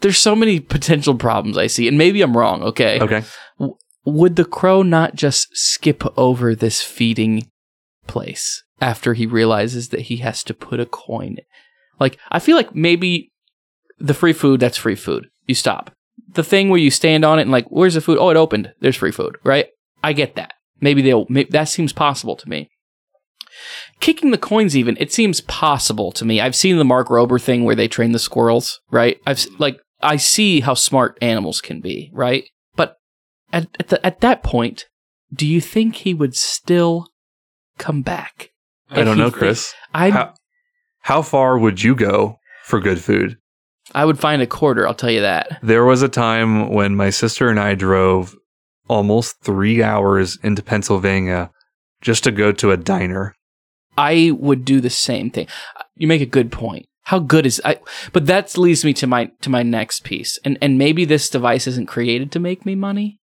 There's 0.00 0.18
so 0.18 0.36
many 0.36 0.60
potential 0.60 1.14
problems 1.14 1.56
I 1.56 1.66
see, 1.66 1.88
and 1.88 1.96
maybe 1.96 2.20
I'm 2.20 2.36
wrong. 2.36 2.62
Okay, 2.62 3.00
Okay. 3.00 3.22
would 4.04 4.36
the 4.36 4.44
crow 4.44 4.82
not 4.82 5.14
just 5.14 5.48
skip 5.56 6.02
over 6.18 6.54
this 6.54 6.82
feeding 6.82 7.48
place 8.06 8.62
after 8.82 9.14
he 9.14 9.24
realizes 9.24 9.88
that 9.90 10.00
he 10.02 10.16
has 10.18 10.44
to 10.44 10.52
put 10.52 10.78
a 10.78 10.84
coin? 10.84 11.36
Like, 11.98 12.18
I 12.30 12.38
feel 12.38 12.54
like 12.54 12.74
maybe 12.74 13.32
the 13.98 14.14
free 14.14 14.32
food, 14.32 14.60
that's 14.60 14.76
free 14.76 14.94
food. 14.94 15.28
You 15.46 15.54
stop. 15.54 15.92
The 16.32 16.44
thing 16.44 16.68
where 16.68 16.80
you 16.80 16.90
stand 16.90 17.24
on 17.24 17.38
it 17.38 17.42
and 17.42 17.50
like, 17.50 17.66
where's 17.68 17.94
the 17.94 18.00
food? 18.00 18.18
Oh, 18.18 18.30
it 18.30 18.36
opened. 18.36 18.72
There's 18.80 18.96
free 18.96 19.12
food, 19.12 19.36
right? 19.44 19.66
I 20.02 20.12
get 20.12 20.34
that. 20.36 20.52
Maybe 20.80 21.02
they'll, 21.02 21.26
maybe, 21.28 21.50
that 21.50 21.68
seems 21.68 21.92
possible 21.92 22.36
to 22.36 22.48
me. 22.48 22.68
Kicking 24.00 24.32
the 24.32 24.38
coins, 24.38 24.76
even, 24.76 24.96
it 24.98 25.12
seems 25.12 25.40
possible 25.42 26.10
to 26.12 26.24
me. 26.24 26.40
I've 26.40 26.56
seen 26.56 26.76
the 26.76 26.84
Mark 26.84 27.08
Rober 27.08 27.40
thing 27.40 27.64
where 27.64 27.76
they 27.76 27.88
train 27.88 28.12
the 28.12 28.18
squirrels, 28.18 28.80
right? 28.90 29.18
I've, 29.26 29.46
like, 29.58 29.78
I 30.02 30.16
see 30.16 30.60
how 30.60 30.74
smart 30.74 31.16
animals 31.22 31.60
can 31.60 31.80
be, 31.80 32.10
right? 32.12 32.44
But 32.74 32.96
at 33.52 33.68
at, 33.78 33.88
the, 33.88 34.04
at 34.04 34.20
that 34.20 34.42
point, 34.42 34.86
do 35.32 35.46
you 35.46 35.60
think 35.60 35.96
he 35.96 36.12
would 36.12 36.34
still 36.34 37.06
come 37.78 38.02
back? 38.02 38.50
I 38.90 39.02
don't 39.04 39.18
know, 39.18 39.30
Chris. 39.30 39.72
I 39.94 40.10
How, 40.10 40.34
how 41.00 41.22
far 41.22 41.58
would 41.58 41.82
you 41.82 41.94
go 41.94 42.38
for 42.64 42.80
good 42.80 43.00
food? 43.00 43.38
I 43.92 44.04
would 44.04 44.18
find 44.18 44.40
a 44.40 44.46
quarter. 44.46 44.86
I'll 44.86 44.94
tell 44.94 45.10
you 45.10 45.20
that. 45.20 45.58
There 45.62 45.84
was 45.84 46.02
a 46.02 46.08
time 46.08 46.70
when 46.70 46.96
my 46.96 47.10
sister 47.10 47.48
and 47.48 47.60
I 47.60 47.74
drove 47.74 48.36
almost 48.88 49.42
three 49.42 49.82
hours 49.82 50.38
into 50.42 50.62
Pennsylvania 50.62 51.50
just 52.00 52.24
to 52.24 52.30
go 52.30 52.52
to 52.52 52.70
a 52.70 52.76
diner. 52.76 53.34
I 53.96 54.32
would 54.38 54.64
do 54.64 54.80
the 54.80 54.90
same 54.90 55.30
thing. 55.30 55.48
You 55.96 56.06
make 56.06 56.22
a 56.22 56.26
good 56.26 56.50
point. 56.50 56.86
How 57.04 57.18
good 57.18 57.46
is 57.46 57.60
I? 57.64 57.78
But 58.12 58.26
that 58.26 58.56
leads 58.56 58.84
me 58.84 58.94
to 58.94 59.06
my 59.06 59.30
to 59.42 59.50
my 59.50 59.62
next 59.62 60.04
piece, 60.04 60.38
and 60.42 60.56
and 60.62 60.78
maybe 60.78 61.04
this 61.04 61.28
device 61.28 61.66
isn't 61.66 61.86
created 61.86 62.32
to 62.32 62.40
make 62.40 62.64
me 62.64 62.74
money, 62.74 63.20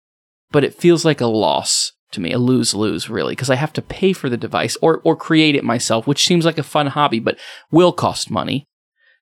but 0.50 0.64
it 0.64 0.74
feels 0.74 1.04
like 1.04 1.20
a 1.20 1.26
loss 1.26 1.92
to 2.10 2.20
me, 2.20 2.32
a 2.32 2.38
lose 2.38 2.74
lose 2.74 3.08
really, 3.08 3.32
because 3.32 3.50
I 3.50 3.54
have 3.54 3.72
to 3.74 3.82
pay 3.82 4.12
for 4.12 4.28
the 4.28 4.36
device 4.36 4.76
or 4.82 5.00
or 5.04 5.14
create 5.14 5.54
it 5.54 5.62
myself, 5.62 6.08
which 6.08 6.26
seems 6.26 6.44
like 6.44 6.58
a 6.58 6.64
fun 6.64 6.88
hobby, 6.88 7.20
but 7.20 7.38
will 7.70 7.92
cost 7.92 8.30
money. 8.30 8.66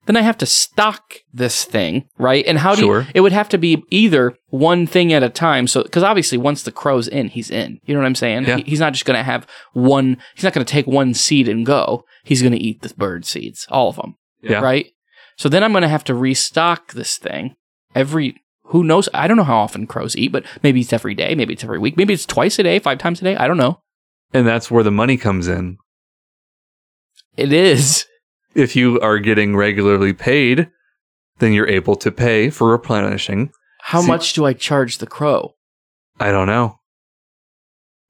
Then 0.07 0.17
I 0.17 0.21
have 0.21 0.37
to 0.39 0.45
stock 0.45 1.15
this 1.33 1.63
thing, 1.65 2.07
right? 2.17 2.43
And 2.47 2.57
how 2.57 2.73
do 2.75 2.81
Sure. 2.81 3.01
you, 3.01 3.07
it 3.13 3.21
would 3.21 3.33
have 3.33 3.49
to 3.49 3.57
be 3.57 3.83
either 3.91 4.35
one 4.47 4.87
thing 4.87 5.13
at 5.13 5.21
a 5.21 5.29
time. 5.29 5.67
So, 5.67 5.83
because 5.83 6.01
obviously, 6.01 6.37
once 6.37 6.63
the 6.63 6.71
crow's 6.71 7.07
in, 7.07 7.27
he's 7.27 7.51
in. 7.51 7.79
You 7.85 7.93
know 7.93 7.99
what 7.99 8.07
I'm 8.07 8.15
saying? 8.15 8.45
Yeah. 8.45 8.57
He- 8.57 8.63
he's 8.63 8.79
not 8.79 8.93
just 8.93 9.05
going 9.05 9.17
to 9.17 9.23
have 9.23 9.45
one. 9.73 10.17
He's 10.33 10.43
not 10.43 10.53
going 10.53 10.65
to 10.65 10.71
take 10.71 10.87
one 10.87 11.13
seed 11.13 11.47
and 11.47 11.65
go. 11.65 12.03
He's 12.23 12.41
going 12.41 12.53
to 12.53 12.57
eat 12.59 12.81
the 12.81 12.93
bird 12.95 13.25
seeds, 13.25 13.67
all 13.69 13.89
of 13.89 13.97
them, 13.97 14.15
Yeah. 14.41 14.59
right? 14.61 14.87
So 15.37 15.49
then 15.49 15.63
I'm 15.63 15.71
going 15.71 15.83
to 15.83 15.87
have 15.87 16.03
to 16.05 16.15
restock 16.15 16.93
this 16.93 17.17
thing 17.17 17.55
every. 17.93 18.41
Who 18.71 18.83
knows? 18.83 19.07
I 19.13 19.27
don't 19.27 19.37
know 19.37 19.43
how 19.43 19.59
often 19.59 19.87
crows 19.87 20.15
eat, 20.17 20.31
but 20.33 20.43
maybe 20.63 20.81
it's 20.81 20.91
every 20.91 21.15
day, 21.15 21.35
maybe 21.35 21.53
it's 21.53 21.63
every 21.63 21.79
week, 21.79 21.95
maybe 21.95 22.13
it's 22.13 22.25
twice 22.25 22.59
a 22.59 22.63
day, 22.63 22.79
five 22.79 22.97
times 22.97 23.21
a 23.21 23.23
day. 23.23 23.35
I 23.37 23.47
don't 23.47 23.55
know. 23.57 23.79
And 24.33 24.45
that's 24.47 24.69
where 24.71 24.83
the 24.83 24.91
money 24.91 25.15
comes 25.15 25.47
in. 25.47 25.77
It 27.37 27.53
is. 27.53 28.05
If 28.57 28.75
you 28.75 28.99
are 29.01 29.19
getting 29.19 29.55
regularly 29.55 30.13
paid, 30.13 30.69
then 31.37 31.53
you're 31.53 31.69
able 31.69 31.95
to 31.97 32.11
pay 32.11 32.49
for 32.49 32.71
replenishing. 32.71 33.51
How 33.81 34.01
See- 34.01 34.07
much 34.07 34.33
do 34.33 34.45
I 34.45 34.53
charge 34.53 34.97
the 34.97 35.05
crow? 35.07 35.53
I 36.19 36.31
don't 36.31 36.47
know. 36.47 36.79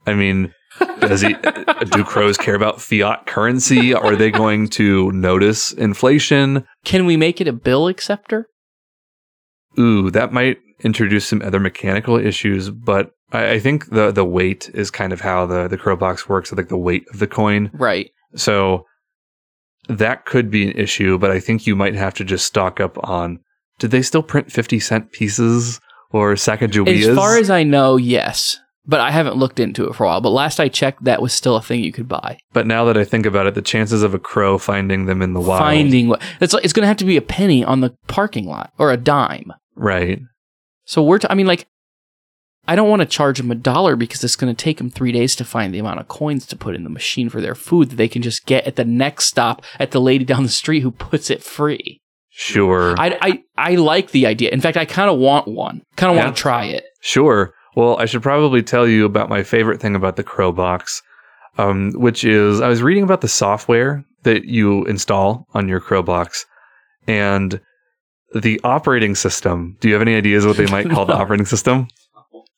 I 0.05 0.13
mean, 0.13 0.53
does 1.01 1.19
he 1.19 1.33
do 1.91 2.03
crows 2.05 2.37
care 2.37 2.55
about 2.55 2.81
fiat 2.81 3.25
currency? 3.25 3.93
Are 3.93 4.15
they 4.15 4.31
going 4.31 4.69
to 4.69 5.11
notice 5.11 5.73
inflation? 5.73 6.65
Can 6.85 7.05
we 7.05 7.17
make 7.17 7.41
it 7.41 7.47
a 7.49 7.53
bill 7.53 7.87
acceptor? 7.87 8.47
Ooh, 9.77 10.09
that 10.11 10.31
might 10.31 10.59
introduce 10.79 11.27
some 11.27 11.41
other 11.41 11.59
mechanical 11.59 12.15
issues, 12.17 12.69
but 12.69 13.11
I, 13.33 13.51
I 13.55 13.59
think 13.59 13.89
the 13.89 14.11
the 14.11 14.23
weight 14.25 14.71
is 14.73 14.89
kind 14.89 15.11
of 15.11 15.19
how 15.19 15.45
the 15.45 15.67
the 15.67 15.77
crow 15.77 15.97
box 15.97 16.29
works. 16.29 16.53
Like 16.53 16.69
the 16.69 16.77
weight 16.77 17.03
of 17.11 17.19
the 17.19 17.27
coin. 17.27 17.69
Right. 17.73 18.09
So 18.35 18.85
that 19.87 20.25
could 20.25 20.49
be 20.51 20.67
an 20.69 20.77
issue, 20.77 21.17
but 21.17 21.31
I 21.31 21.39
think 21.39 21.65
you 21.67 21.75
might 21.75 21.95
have 21.95 22.13
to 22.15 22.23
just 22.23 22.45
stock 22.45 22.79
up 22.79 22.97
on. 23.07 23.39
Did 23.79 23.91
they 23.91 24.01
still 24.01 24.23
print 24.23 24.51
fifty 24.51 24.79
cent 24.79 25.11
pieces 25.11 25.79
or 26.11 26.33
Sacagaweas? 26.35 27.07
As 27.09 27.15
far 27.15 27.37
as 27.37 27.49
I 27.49 27.63
know, 27.63 27.97
yes. 27.97 28.59
But 28.89 29.01
I 29.01 29.11
haven't 29.11 29.35
looked 29.35 29.59
into 29.59 29.85
it 29.89 29.95
for 29.95 30.05
a 30.05 30.07
while. 30.07 30.21
But 30.21 30.29
last 30.29 30.61
I 30.61 30.69
checked, 30.69 31.03
that 31.03 31.21
was 31.21 31.33
still 31.33 31.57
a 31.57 31.61
thing 31.61 31.83
you 31.83 31.91
could 31.91 32.07
buy. 32.07 32.37
but 32.53 32.65
now 32.65 32.85
that 32.85 32.97
I 32.97 33.03
think 33.03 33.25
about 33.25 33.45
it, 33.45 33.53
the 33.53 33.61
chances 33.61 34.01
of 34.01 34.13
a 34.13 34.19
crow 34.19 34.57
finding 34.57 35.07
them 35.07 35.21
in 35.21 35.33
the 35.33 35.41
wild, 35.41 35.59
Finding 35.59 36.07
what 36.07 36.21
it's 36.39 36.53
like, 36.53 36.63
it's 36.63 36.71
going 36.71 36.83
to 36.83 36.87
have 36.87 36.95
to 36.97 37.05
be 37.05 37.17
a 37.17 37.21
penny 37.21 37.65
on 37.65 37.81
the 37.81 37.93
parking 38.07 38.45
lot 38.45 38.71
or 38.77 38.91
a 38.91 38.97
dime. 38.97 39.51
right? 39.75 40.21
So 40.85 41.03
we're, 41.03 41.19
t- 41.19 41.27
I 41.29 41.35
mean, 41.35 41.47
like, 41.47 41.67
I 42.67 42.75
don't 42.75 42.89
want 42.89 43.01
to 43.01 43.05
charge 43.07 43.37
them 43.37 43.49
a 43.51 43.55
dollar 43.55 43.95
because 43.95 44.23
it's 44.23 44.35
going 44.35 44.53
to 44.53 44.63
take 44.63 44.77
them 44.77 44.89
three 44.89 45.11
days 45.11 45.35
to 45.37 45.45
find 45.45 45.73
the 45.73 45.79
amount 45.79 45.99
of 46.01 46.07
coins 46.07 46.45
to 46.47 46.55
put 46.57 46.75
in 46.75 46.83
the 46.83 46.89
machine 46.89 47.29
for 47.29 47.39
their 47.41 47.55
food 47.55 47.89
that 47.91 47.95
they 47.95 48.07
can 48.09 48.21
just 48.21 48.45
get 48.45 48.65
at 48.67 48.75
the 48.75 48.83
next 48.85 49.25
stop 49.27 49.63
at 49.79 49.91
the 49.91 50.01
lady 50.01 50.25
down 50.25 50.43
the 50.43 50.49
street 50.49 50.81
who 50.81 50.91
puts 50.91 51.29
it 51.29 51.41
free. 51.43 51.99
Sure, 52.29 52.93
I, 52.99 53.17
I, 53.21 53.43
I 53.71 53.75
like 53.75 54.11
the 54.11 54.27
idea. 54.27 54.49
In 54.51 54.61
fact, 54.61 54.77
I 54.77 54.85
kind 54.85 55.09
of 55.09 55.17
want 55.17 55.47
one. 55.47 55.81
Kind 55.95 56.11
of 56.11 56.17
Yeah. 56.17 56.25
want 56.25 56.35
to 56.35 56.41
try 56.41 56.65
it. 56.65 56.83
Sure. 57.01 57.53
Well, 57.75 57.97
I 57.97 58.05
should 58.05 58.21
probably 58.21 58.61
tell 58.61 58.87
you 58.87 59.05
about 59.05 59.29
my 59.29 59.43
favorite 59.43 59.79
thing 59.79 59.95
about 59.95 60.17
the 60.17 60.23
Crow 60.23 60.51
box, 60.51 61.01
um, 61.57 61.93
which 61.93 62.23
is 62.23 62.59
I 62.61 62.67
was 62.67 62.83
reading 62.83 63.03
about 63.03 63.21
the 63.21 63.27
software 63.27 64.03
that 64.23 64.45
you 64.45 64.83
install 64.85 65.47
on 65.53 65.67
your 65.67 65.79
Crow 65.79 66.03
box 66.03 66.45
and 67.07 67.59
the 68.35 68.59
operating 68.63 69.15
system. 69.15 69.77
Do 69.79 69.87
you 69.87 69.93
have 69.95 70.01
any 70.01 70.15
ideas 70.15 70.45
what 70.45 70.57
they 70.57 70.67
might 70.67 70.89
call 70.89 71.05
the 71.05 71.13
operating 71.17 71.45
system? 71.45 71.87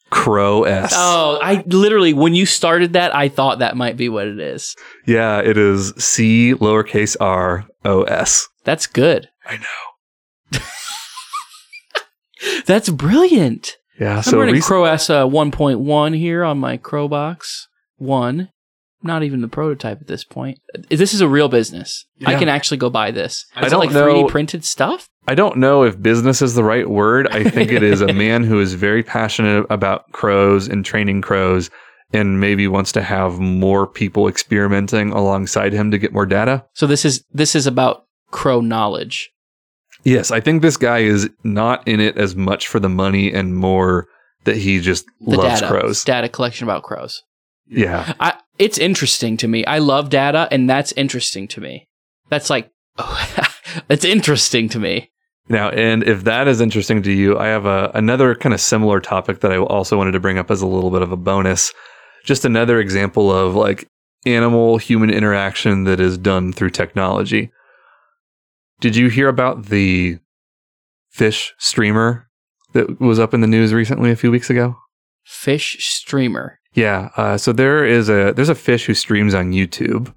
Crow 0.09 0.63
S. 0.63 0.93
Oh, 0.95 1.39
I 1.41 1.63
literally, 1.67 2.13
when 2.13 2.33
you 2.33 2.45
started 2.45 2.93
that, 2.93 3.15
I 3.15 3.29
thought 3.29 3.59
that 3.59 3.77
might 3.77 3.97
be 3.97 4.09
what 4.09 4.27
it 4.27 4.39
is. 4.39 4.75
Yeah, 5.05 5.39
it 5.39 5.57
is 5.57 5.93
C 5.97 6.53
lowercase 6.55 7.15
r 7.19 7.67
O 7.85 8.03
S. 8.03 8.47
That's 8.63 8.87
good. 8.87 9.29
I 9.45 9.57
know. 9.57 10.59
That's 12.65 12.89
brilliant. 12.89 13.77
Yeah. 13.99 14.17
I'm 14.17 14.23
So 14.23 14.39
running 14.39 14.55
rec- 14.55 14.63
Crow 14.63 14.85
S 14.85 15.09
uh, 15.09 15.25
1.1 15.25 16.17
here 16.17 16.43
on 16.43 16.57
my 16.57 16.77
Crowbox 16.77 17.65
1. 17.97 18.49
Not 19.01 19.23
even 19.23 19.39
the 19.41 19.47
prototype 19.47 20.01
at 20.01 20.07
this 20.07 20.25
point. 20.25 20.59
This 20.89 21.13
is 21.13 21.21
a 21.21 21.27
real 21.27 21.47
business. 21.47 22.05
I 22.25 22.35
can 22.35 22.49
actually 22.49 22.77
go 22.77 22.89
buy 22.89 23.11
this. 23.11 23.45
I 23.55 23.65
Is 23.65 23.71
don't 23.71 23.81
it 23.81 23.85
like 23.87 23.93
know- 23.93 24.25
3D 24.25 24.29
printed 24.29 24.65
stuff? 24.65 25.07
I 25.29 25.35
don't 25.35 25.57
know 25.57 25.83
if 25.83 26.01
business 26.01 26.41
is 26.41 26.55
the 26.55 26.63
right 26.63 26.89
word. 26.89 27.27
I 27.27 27.43
think 27.43 27.71
it 27.71 27.83
is 27.83 28.01
a 28.01 28.11
man 28.25 28.43
who 28.43 28.59
is 28.59 28.73
very 28.73 29.03
passionate 29.03 29.63
about 29.69 30.11
crows 30.11 30.67
and 30.67 30.83
training 30.83 31.21
crows 31.21 31.69
and 32.11 32.39
maybe 32.39 32.67
wants 32.67 32.91
to 32.93 33.03
have 33.03 33.37
more 33.37 33.85
people 33.85 34.27
experimenting 34.27 35.11
alongside 35.11 35.71
him 35.71 35.91
to 35.91 35.99
get 35.99 36.13
more 36.13 36.25
data. 36.25 36.65
So 36.73 36.87
this 36.87 37.05
is 37.05 37.23
this 37.31 37.53
is 37.53 37.67
about 37.67 38.05
crow 38.31 38.59
knowledge. 38.59 39.29
Yes, 40.03 40.31
I 40.31 40.39
think 40.39 40.63
this 40.63 40.77
guy 40.77 40.99
is 40.99 41.29
not 41.43 41.87
in 41.87 41.99
it 41.99 42.17
as 42.17 42.35
much 42.35 42.67
for 42.67 42.79
the 42.79 42.89
money 42.89 43.31
and 43.31 43.55
more 43.55 44.07
that 44.45 44.57
he 44.57 44.79
just 44.79 45.05
The 45.21 45.37
loves 45.37 45.61
data, 45.61 45.67
crows. 45.67 46.03
data 46.03 46.27
collection 46.27 46.63
about 46.67 46.81
crows. 46.81 47.21
Yeah. 47.67 48.13
I, 48.19 48.33
it's 48.57 48.79
interesting 48.79 49.37
to 49.37 49.47
me. 49.47 49.63
I 49.65 49.77
love 49.77 50.09
data, 50.09 50.47
and 50.49 50.67
that's 50.67 50.91
interesting 50.93 51.47
to 51.49 51.61
me. 51.61 51.87
That's 52.29 52.49
like, 52.49 52.71
oh, 52.97 53.27
it's 53.89 54.05
interesting 54.05 54.67
to 54.69 54.79
me. 54.79 55.11
Now, 55.49 55.69
and 55.69 56.03
if 56.03 56.23
that 56.25 56.47
is 56.47 56.61
interesting 56.61 57.01
to 57.03 57.11
you, 57.11 57.37
I 57.37 57.47
have 57.47 57.65
a, 57.65 57.91
another 57.95 58.35
kind 58.35 58.53
of 58.53 58.61
similar 58.61 58.99
topic 58.99 59.39
that 59.39 59.51
I 59.51 59.57
also 59.57 59.97
wanted 59.97 60.11
to 60.11 60.19
bring 60.19 60.37
up 60.37 60.51
as 60.51 60.61
a 60.61 60.67
little 60.67 60.91
bit 60.91 61.01
of 61.01 61.11
a 61.11 61.17
bonus. 61.17 61.73
Just 62.23 62.45
another 62.45 62.79
example 62.79 63.31
of 63.31 63.55
like 63.55 63.87
animal 64.25 64.77
human 64.77 65.09
interaction 65.09 65.85
that 65.85 65.99
is 65.99 66.17
done 66.17 66.53
through 66.53 66.69
technology. 66.69 67.51
Did 68.79 68.95
you 68.95 69.09
hear 69.09 69.27
about 69.27 69.65
the 69.65 70.19
fish 71.09 71.53
streamer 71.57 72.29
that 72.73 72.99
was 73.01 73.19
up 73.19 73.33
in 73.33 73.41
the 73.41 73.47
news 73.47 73.73
recently 73.73 74.11
a 74.11 74.15
few 74.15 74.31
weeks 74.31 74.49
ago? 74.49 74.75
Fish 75.25 75.77
streamer. 75.83 76.59
Yeah, 76.73 77.09
uh, 77.17 77.37
so 77.37 77.51
there 77.51 77.85
is 77.85 78.09
a 78.09 78.33
there's 78.35 78.49
a 78.49 78.55
fish 78.55 78.85
who 78.85 78.93
streams 78.93 79.33
on 79.33 79.51
YouTube, 79.51 80.13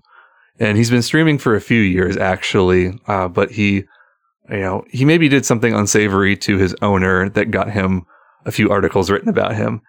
and 0.59 0.77
he's 0.77 0.91
been 0.91 1.03
streaming 1.03 1.39
for 1.39 1.57
a 1.57 1.61
few 1.61 1.81
years 1.81 2.17
actually. 2.17 2.99
Uh, 3.07 3.29
but 3.29 3.51
he, 3.53 3.85
you 4.53 4.61
know, 4.61 4.85
he 4.91 5.05
maybe 5.05 5.29
did 5.29 5.45
something 5.47 5.75
unsavory 5.75 6.37
to 6.37 6.59
his 6.59 6.75
owner 6.83 7.29
that 7.31 7.51
got 7.51 7.71
him 7.71 8.07
a 8.45 8.53
few 8.53 8.71
articles 8.71 9.11
written 9.11 9.29
about 9.29 9.55
him. 9.57 9.81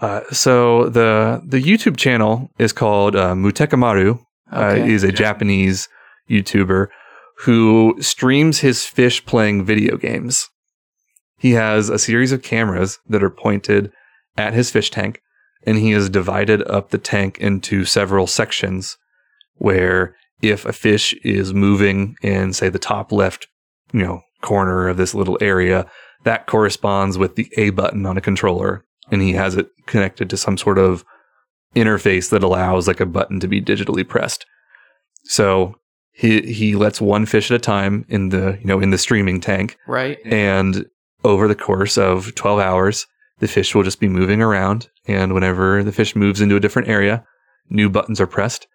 Uh, 0.00 0.20
so 0.30 0.88
the 0.88 1.42
the 1.46 1.60
YouTube 1.60 1.96
channel 1.96 2.50
is 2.58 2.72
called 2.72 3.14
uh, 3.16 3.34
Mutekimaru. 3.34 4.18
Uh, 4.50 4.56
Okay. 4.56 4.88
he's 4.88 5.02
a 5.04 5.12
Japanese 5.12 5.88
YouTuber 6.30 6.88
who 7.44 7.96
streams 8.00 8.60
his 8.60 8.84
fish 8.84 9.24
playing 9.26 9.64
video 9.64 9.96
games. 9.96 10.48
He 11.36 11.52
has 11.52 11.88
a 11.88 11.98
series 11.98 12.32
of 12.32 12.42
cameras 12.42 12.98
that 13.08 13.22
are 13.22 13.30
pointed 13.30 13.92
at 14.36 14.54
his 14.54 14.70
fish 14.70 14.90
tank, 14.90 15.20
and 15.66 15.76
he 15.76 15.90
has 15.92 16.08
divided 16.08 16.62
up 16.68 16.90
the 16.90 16.98
tank 16.98 17.38
into 17.38 17.84
several 17.84 18.26
sections 18.26 18.96
where 19.56 20.16
if 20.40 20.64
a 20.64 20.72
fish 20.72 21.14
is 21.24 21.52
moving 21.52 22.16
in, 22.22 22.52
say, 22.52 22.68
the 22.68 22.78
top 22.78 23.12
left, 23.12 23.48
you 23.92 24.00
know, 24.02 24.22
corner 24.42 24.88
of 24.88 24.96
this 24.96 25.14
little 25.14 25.38
area, 25.40 25.86
that 26.24 26.46
corresponds 26.46 27.16
with 27.18 27.36
the 27.36 27.50
A 27.56 27.70
button 27.70 28.06
on 28.06 28.16
a 28.16 28.20
controller, 28.20 28.84
and 29.10 29.22
he 29.22 29.32
has 29.32 29.56
it 29.56 29.68
connected 29.86 30.28
to 30.30 30.36
some 30.36 30.56
sort 30.58 30.78
of 30.78 31.04
interface 31.76 32.30
that 32.30 32.42
allows 32.42 32.88
like 32.88 33.00
a 33.00 33.06
button 33.06 33.40
to 33.40 33.48
be 33.48 33.60
digitally 33.60 34.06
pressed. 34.06 34.44
So 35.24 35.74
he 36.12 36.40
he 36.52 36.74
lets 36.74 37.00
one 37.00 37.26
fish 37.26 37.50
at 37.50 37.54
a 37.56 37.60
time 37.60 38.04
in 38.08 38.30
the 38.30 38.58
you 38.60 38.66
know 38.66 38.80
in 38.80 38.90
the 38.90 38.98
streaming 38.98 39.40
tank, 39.40 39.76
Right. 39.86 40.18
and 40.24 40.86
over 41.24 41.48
the 41.48 41.54
course 41.54 41.98
of 41.98 42.34
12 42.36 42.60
hours, 42.60 43.06
the 43.40 43.48
fish 43.48 43.74
will 43.74 43.82
just 43.82 44.00
be 44.00 44.08
moving 44.08 44.40
around. 44.40 44.88
And 45.06 45.34
whenever 45.34 45.82
the 45.82 45.92
fish 45.92 46.14
moves 46.14 46.40
into 46.40 46.56
a 46.56 46.60
different 46.60 46.88
area, 46.88 47.24
new 47.70 47.88
buttons 47.90 48.20
are 48.20 48.26
pressed. 48.26 48.66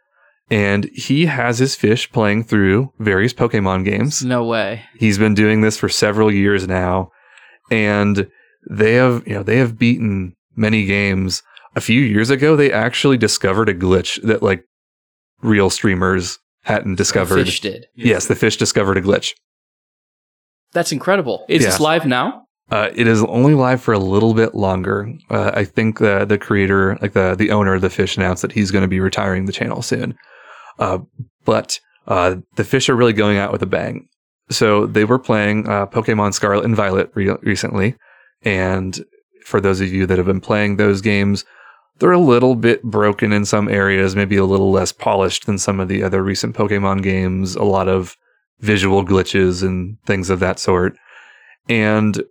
And 0.54 0.86
he 0.94 1.26
has 1.26 1.58
his 1.58 1.74
fish 1.74 2.12
playing 2.12 2.44
through 2.44 2.94
various 3.00 3.34
Pokemon 3.34 3.86
games. 3.86 4.24
No 4.24 4.46
way. 4.46 4.84
He's 5.00 5.18
been 5.18 5.34
doing 5.34 5.62
this 5.62 5.78
for 5.78 5.90
several 5.90 6.32
years 6.32 6.68
now. 6.68 7.10
And 7.72 8.30
they 8.70 8.94
have, 8.94 9.28
you 9.28 9.34
know, 9.34 9.42
they 9.42 9.58
have 9.58 9.80
beaten 9.80 10.36
many 10.56 10.86
games. 10.86 11.42
A 11.76 11.82
few 11.82 12.00
years 12.00 12.30
ago, 12.30 12.56
they 12.56 12.72
actually 12.72 13.18
discovered 13.18 13.68
a 13.68 13.74
glitch 13.74 14.22
that 14.22 14.44
like 14.44 14.64
real 15.42 15.72
streamers 15.72 16.38
hadn't 16.62 16.98
discovered. 16.98 17.46
Fish 17.46 17.62
did. 17.62 17.88
Yes, 17.96 18.28
the 18.28 18.36
fish 18.36 18.56
discovered 18.58 18.98
a 18.98 19.02
glitch. 19.02 19.32
That's 20.72 20.92
incredible. 20.92 21.48
Is 21.50 21.66
this 21.66 21.80
live 21.80 22.06
now? 22.06 22.44
Uh, 22.70 22.90
it 22.96 23.08
is 23.08 23.24
only 23.24 23.56
live 23.56 23.82
for 23.82 23.96
a 23.96 24.00
little 24.00 24.36
bit 24.36 24.54
longer. 24.54 25.12
Uh, 25.32 25.50
I 25.56 25.64
think 25.66 25.98
the 25.98 26.26
the 26.26 26.38
creator, 26.38 26.96
like 27.02 27.14
the 27.14 27.34
the 27.34 27.50
owner 27.50 27.74
of 27.74 27.82
the 27.82 27.90
fish, 27.90 28.18
announced 28.18 28.44
that 28.44 28.52
he's 28.52 28.70
going 28.70 28.84
to 28.84 28.88
be 28.88 29.00
retiring 29.00 29.46
the 29.46 29.52
channel 29.52 29.82
soon. 29.82 30.16
Uh, 30.80 31.00
but 31.46 31.80
uh, 32.08 32.36
the 32.56 32.64
fish 32.64 32.90
are 32.90 32.96
really 32.96 33.14
going 33.14 33.38
out 33.38 33.52
with 33.52 33.62
a 33.62 33.68
bang. 33.68 34.08
So 34.50 34.86
they 34.86 35.06
were 35.06 35.20
playing 35.20 35.68
uh, 35.68 35.88
Pokemon 35.88 36.34
Scarlet 36.34 36.66
and 36.66 36.76
Violet 36.76 37.12
re- 37.16 37.38
recently, 37.42 37.96
and 38.44 39.04
for 39.46 39.62
those 39.62 39.82
of 39.82 39.92
you 39.92 40.06
that 40.06 40.18
have 40.18 40.28
been 40.28 40.42
playing 40.42 40.78
those 40.78 41.02
games, 41.02 41.46
they're 42.00 42.12
a 42.12 42.20
little 42.20 42.56
bit 42.56 42.84
broken 42.84 43.32
in 43.32 43.46
some 43.46 43.70
areas, 43.70 44.16
maybe 44.16 44.36
a 44.36 44.46
little 44.46 44.72
less 44.72 44.92
polished 44.92 45.46
than 45.46 45.58
some 45.58 45.80
of 45.80 45.88
the 45.88 46.04
other 46.04 46.24
recent 46.24 46.56
Pokemon 46.56 47.04
games. 47.04 47.56
A 47.56 47.64
lot 47.64 47.88
of 47.88 48.18
visual 48.60 49.06
glitches 49.06 49.62
and 49.62 49.98
things 50.06 50.30
of 50.30 50.40
that 50.40 50.60
sort. 50.60 50.98
And 51.70 52.22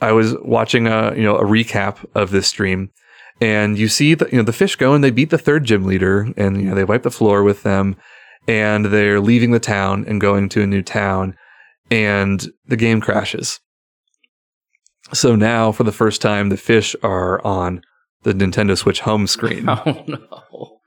I 0.00 0.12
was 0.12 0.36
watching 0.42 0.86
a 0.86 1.14
you 1.14 1.22
know 1.22 1.36
a 1.36 1.44
recap 1.44 2.04
of 2.14 2.30
this 2.30 2.46
stream, 2.46 2.90
and 3.40 3.78
you 3.78 3.88
see 3.88 4.14
the 4.14 4.28
you 4.30 4.38
know 4.38 4.44
the 4.44 4.52
fish 4.52 4.76
go 4.76 4.94
and 4.94 5.02
they 5.02 5.10
beat 5.10 5.30
the 5.30 5.38
third 5.38 5.64
gym 5.64 5.84
leader, 5.84 6.32
and 6.36 6.60
you 6.60 6.68
know 6.68 6.74
they 6.74 6.84
wipe 6.84 7.02
the 7.02 7.10
floor 7.10 7.42
with 7.42 7.62
them, 7.62 7.96
and 8.46 8.86
they're 8.86 9.20
leaving 9.20 9.50
the 9.50 9.60
town 9.60 10.04
and 10.06 10.20
going 10.20 10.48
to 10.50 10.62
a 10.62 10.66
new 10.66 10.82
town, 10.82 11.36
and 11.90 12.48
the 12.66 12.76
game 12.76 13.00
crashes. 13.00 13.60
So 15.12 15.36
now, 15.36 15.70
for 15.70 15.84
the 15.84 15.92
first 15.92 16.22
time, 16.22 16.48
the 16.48 16.56
fish 16.56 16.96
are 17.02 17.44
on 17.44 17.82
the 18.22 18.32
Nintendo 18.32 18.76
Switch 18.76 19.00
home 19.00 19.26
screen. 19.26 19.68
Oh 19.86 20.04
no. 20.06 20.78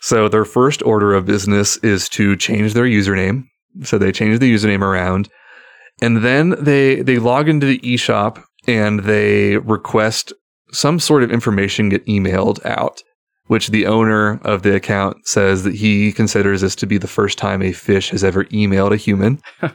So 0.00 0.28
their 0.28 0.44
first 0.44 0.82
order 0.82 1.14
of 1.14 1.24
business 1.24 1.78
is 1.78 2.08
to 2.10 2.36
change 2.36 2.74
their 2.74 2.84
username. 2.84 3.44
So 3.82 3.98
they 3.98 4.12
change 4.12 4.38
the 4.38 4.52
username 4.52 4.82
around, 4.82 5.28
and 6.00 6.18
then 6.18 6.50
they 6.62 7.02
they 7.02 7.18
log 7.18 7.48
into 7.48 7.66
the 7.66 7.78
eShop 7.80 8.42
and 8.66 9.00
they 9.00 9.56
request 9.58 10.32
some 10.76 10.98
sort 11.00 11.22
of 11.22 11.30
information 11.30 11.88
get 11.88 12.04
emailed 12.06 12.64
out, 12.66 13.02
which 13.46 13.68
the 13.68 13.86
owner 13.86 14.38
of 14.42 14.62
the 14.62 14.74
account 14.74 15.26
says 15.26 15.62
that 15.64 15.74
he 15.76 16.12
considers 16.12 16.60
this 16.60 16.74
to 16.76 16.86
be 16.86 16.98
the 16.98 17.06
first 17.08 17.38
time 17.38 17.62
a 17.62 17.72
fish 17.72 18.10
has 18.10 18.22
ever 18.24 18.44
emailed 18.46 18.92
a 18.92 18.96
human. 18.96 19.40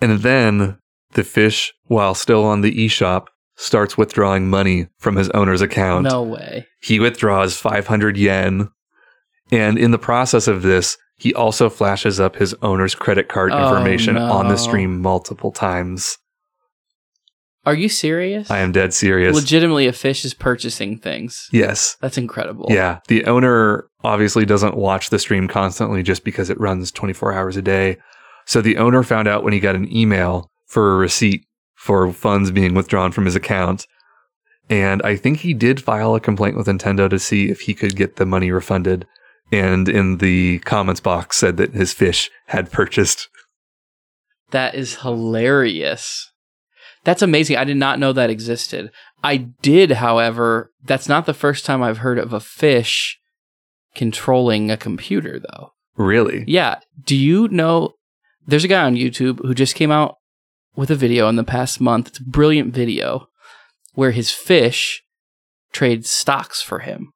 And 0.00 0.18
then 0.20 0.78
the 1.12 1.22
fish, 1.24 1.72
while 1.84 2.14
still 2.14 2.44
on 2.44 2.60
the 2.60 2.74
eShop, 2.86 3.26
starts 3.56 3.96
withdrawing 3.96 4.50
money 4.50 4.88
from 4.98 5.16
his 5.16 5.30
owner's 5.30 5.62
account 5.62 6.04
no 6.08 6.22
way. 6.22 6.66
he 6.82 6.98
withdraws 6.98 7.56
500 7.56 8.16
yen. 8.16 8.68
And 9.52 9.78
in 9.78 9.92
the 9.92 9.98
process 9.98 10.48
of 10.48 10.62
this, 10.62 10.98
he 11.16 11.32
also 11.32 11.70
flashes 11.70 12.18
up 12.18 12.36
his 12.36 12.54
owner's 12.60 12.94
credit 12.94 13.28
card 13.28 13.52
Oh, 13.52 13.62
information 13.62 14.16
on 14.18 14.48
the 14.48 14.56
stream 14.56 15.00
multiple 15.00 15.52
times. 15.52 16.18
Are 17.66 17.74
you 17.74 17.88
serious? 17.88 18.50
I 18.50 18.58
am 18.58 18.72
dead 18.72 18.92
serious. 18.92 19.34
Legitimately, 19.34 19.86
a 19.86 19.92
fish 19.92 20.24
is 20.24 20.34
purchasing 20.34 20.98
things. 20.98 21.48
yes. 21.50 21.96
That's 22.00 22.18
incredible. 22.18 22.66
Yeah. 22.70 23.00
The 23.08 23.24
owner 23.24 23.88
obviously 24.02 24.44
doesn't 24.44 24.76
watch 24.76 25.10
the 25.10 25.18
stream 25.18 25.48
constantly 25.48 26.02
just 26.02 26.24
because 26.24 26.50
it 26.50 26.60
runs 26.60 26.90
24 26.92 27.32
hours 27.32 27.56
a 27.56 27.62
day. 27.62 27.96
So 28.44 28.60
the 28.60 28.76
owner 28.76 29.02
found 29.02 29.26
out 29.28 29.42
when 29.42 29.54
he 29.54 29.60
got 29.60 29.76
an 29.76 29.90
email 29.94 30.50
for 30.66 30.92
a 30.92 30.96
receipt 30.98 31.46
for 31.74 32.12
funds 32.12 32.50
being 32.50 32.74
withdrawn 32.74 33.12
from 33.12 33.24
his 33.24 33.34
account. 33.34 33.86
And 34.68 35.00
I 35.02 35.16
think 35.16 35.38
he 35.38 35.54
did 35.54 35.82
file 35.82 36.14
a 36.14 36.20
complaint 36.20 36.56
with 36.56 36.66
Nintendo 36.66 37.08
to 37.08 37.18
see 37.18 37.50
if 37.50 37.60
he 37.60 37.74
could 37.74 37.96
get 37.96 38.16
the 38.16 38.26
money 38.26 38.50
refunded. 38.50 39.06
And 39.52 39.88
in 39.88 40.18
the 40.18 40.58
comments 40.60 41.00
box 41.00 41.36
said 41.38 41.56
that 41.56 41.72
his 41.72 41.92
fish 41.92 42.30
had 42.46 42.72
purchased. 42.72 43.28
That 44.50 44.74
is 44.74 44.96
hilarious. 44.96 46.30
That's 47.04 47.22
amazing. 47.22 47.56
I 47.56 47.64
did 47.64 47.76
not 47.76 47.98
know 47.98 48.12
that 48.12 48.30
existed. 48.30 48.90
I 49.22 49.36
did, 49.36 49.92
however, 49.92 50.72
that's 50.82 51.08
not 51.08 51.26
the 51.26 51.34
first 51.34 51.64
time 51.64 51.82
I've 51.82 51.98
heard 51.98 52.18
of 52.18 52.32
a 52.32 52.40
fish 52.40 53.18
controlling 53.94 54.70
a 54.70 54.76
computer, 54.76 55.38
though. 55.38 55.70
Really? 55.96 56.44
Yeah. 56.46 56.80
Do 57.04 57.14
you 57.14 57.48
know 57.48 57.92
there's 58.46 58.64
a 58.64 58.68
guy 58.68 58.82
on 58.82 58.96
YouTube 58.96 59.38
who 59.40 59.54
just 59.54 59.74
came 59.74 59.90
out 59.90 60.16
with 60.76 60.90
a 60.90 60.96
video 60.96 61.28
in 61.28 61.36
the 61.36 61.44
past 61.44 61.80
month. 61.80 62.08
It's 62.08 62.18
a 62.18 62.24
brilliant 62.24 62.74
video 62.74 63.28
where 63.94 64.10
his 64.10 64.30
fish 64.30 65.02
trades 65.72 66.10
stocks 66.10 66.62
for 66.62 66.80
him. 66.80 67.12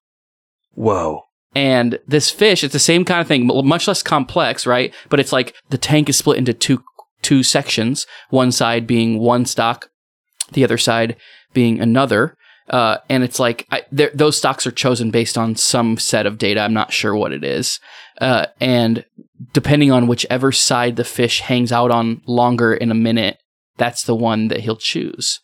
Whoa. 0.75 1.23
And 1.55 1.99
this 2.07 2.31
fish, 2.31 2.63
it's 2.63 2.73
the 2.73 2.79
same 2.79 3.05
kind 3.05 3.21
of 3.21 3.27
thing, 3.27 3.47
much 3.47 3.89
less 3.89 4.03
complex, 4.03 4.67
right? 4.67 4.95
But 5.09 5.19
it's 5.19 5.33
like 5.33 5.57
the 5.71 5.79
tank 5.79 6.09
is 6.09 6.17
split 6.17 6.39
into 6.39 6.53
two 6.53 6.85
two 7.29 7.43
sections. 7.43 8.07
One 8.31 8.51
side 8.51 8.87
being 8.87 9.19
one 9.19 9.45
stock, 9.45 9.91
the 10.53 10.65
other 10.65 10.79
side 10.79 11.15
being 11.53 11.79
another. 11.79 12.35
Uh, 12.71 12.97
and 13.11 13.23
it's 13.23 13.39
like 13.39 13.67
I, 13.71 13.83
those 13.93 14.39
stocks 14.39 14.67
are 14.67 14.71
chosen 14.71 15.11
based 15.11 15.37
on 15.37 15.55
some 15.55 15.99
set 15.99 16.25
of 16.25 16.39
data. 16.39 16.61
I'm 16.61 16.73
not 16.73 16.91
sure 16.91 17.15
what 17.15 17.33
it 17.33 17.45
is. 17.45 17.81
Uh, 18.19 18.47
and 18.63 19.05
depending 19.53 19.93
on 19.93 20.07
whichever 20.07 20.53
side 20.53 20.97
the 20.97 21.05
fish 21.05 21.41
hangs 21.41 21.71
out 21.71 21.91
on 21.91 22.23
longer 22.27 22.73
in 22.73 22.91
a 22.91 22.95
minute, 22.95 23.37
that's 23.77 24.05
the 24.05 24.17
one 24.17 24.49
that 24.49 24.61
he'll 24.61 24.77
choose. 24.77 25.39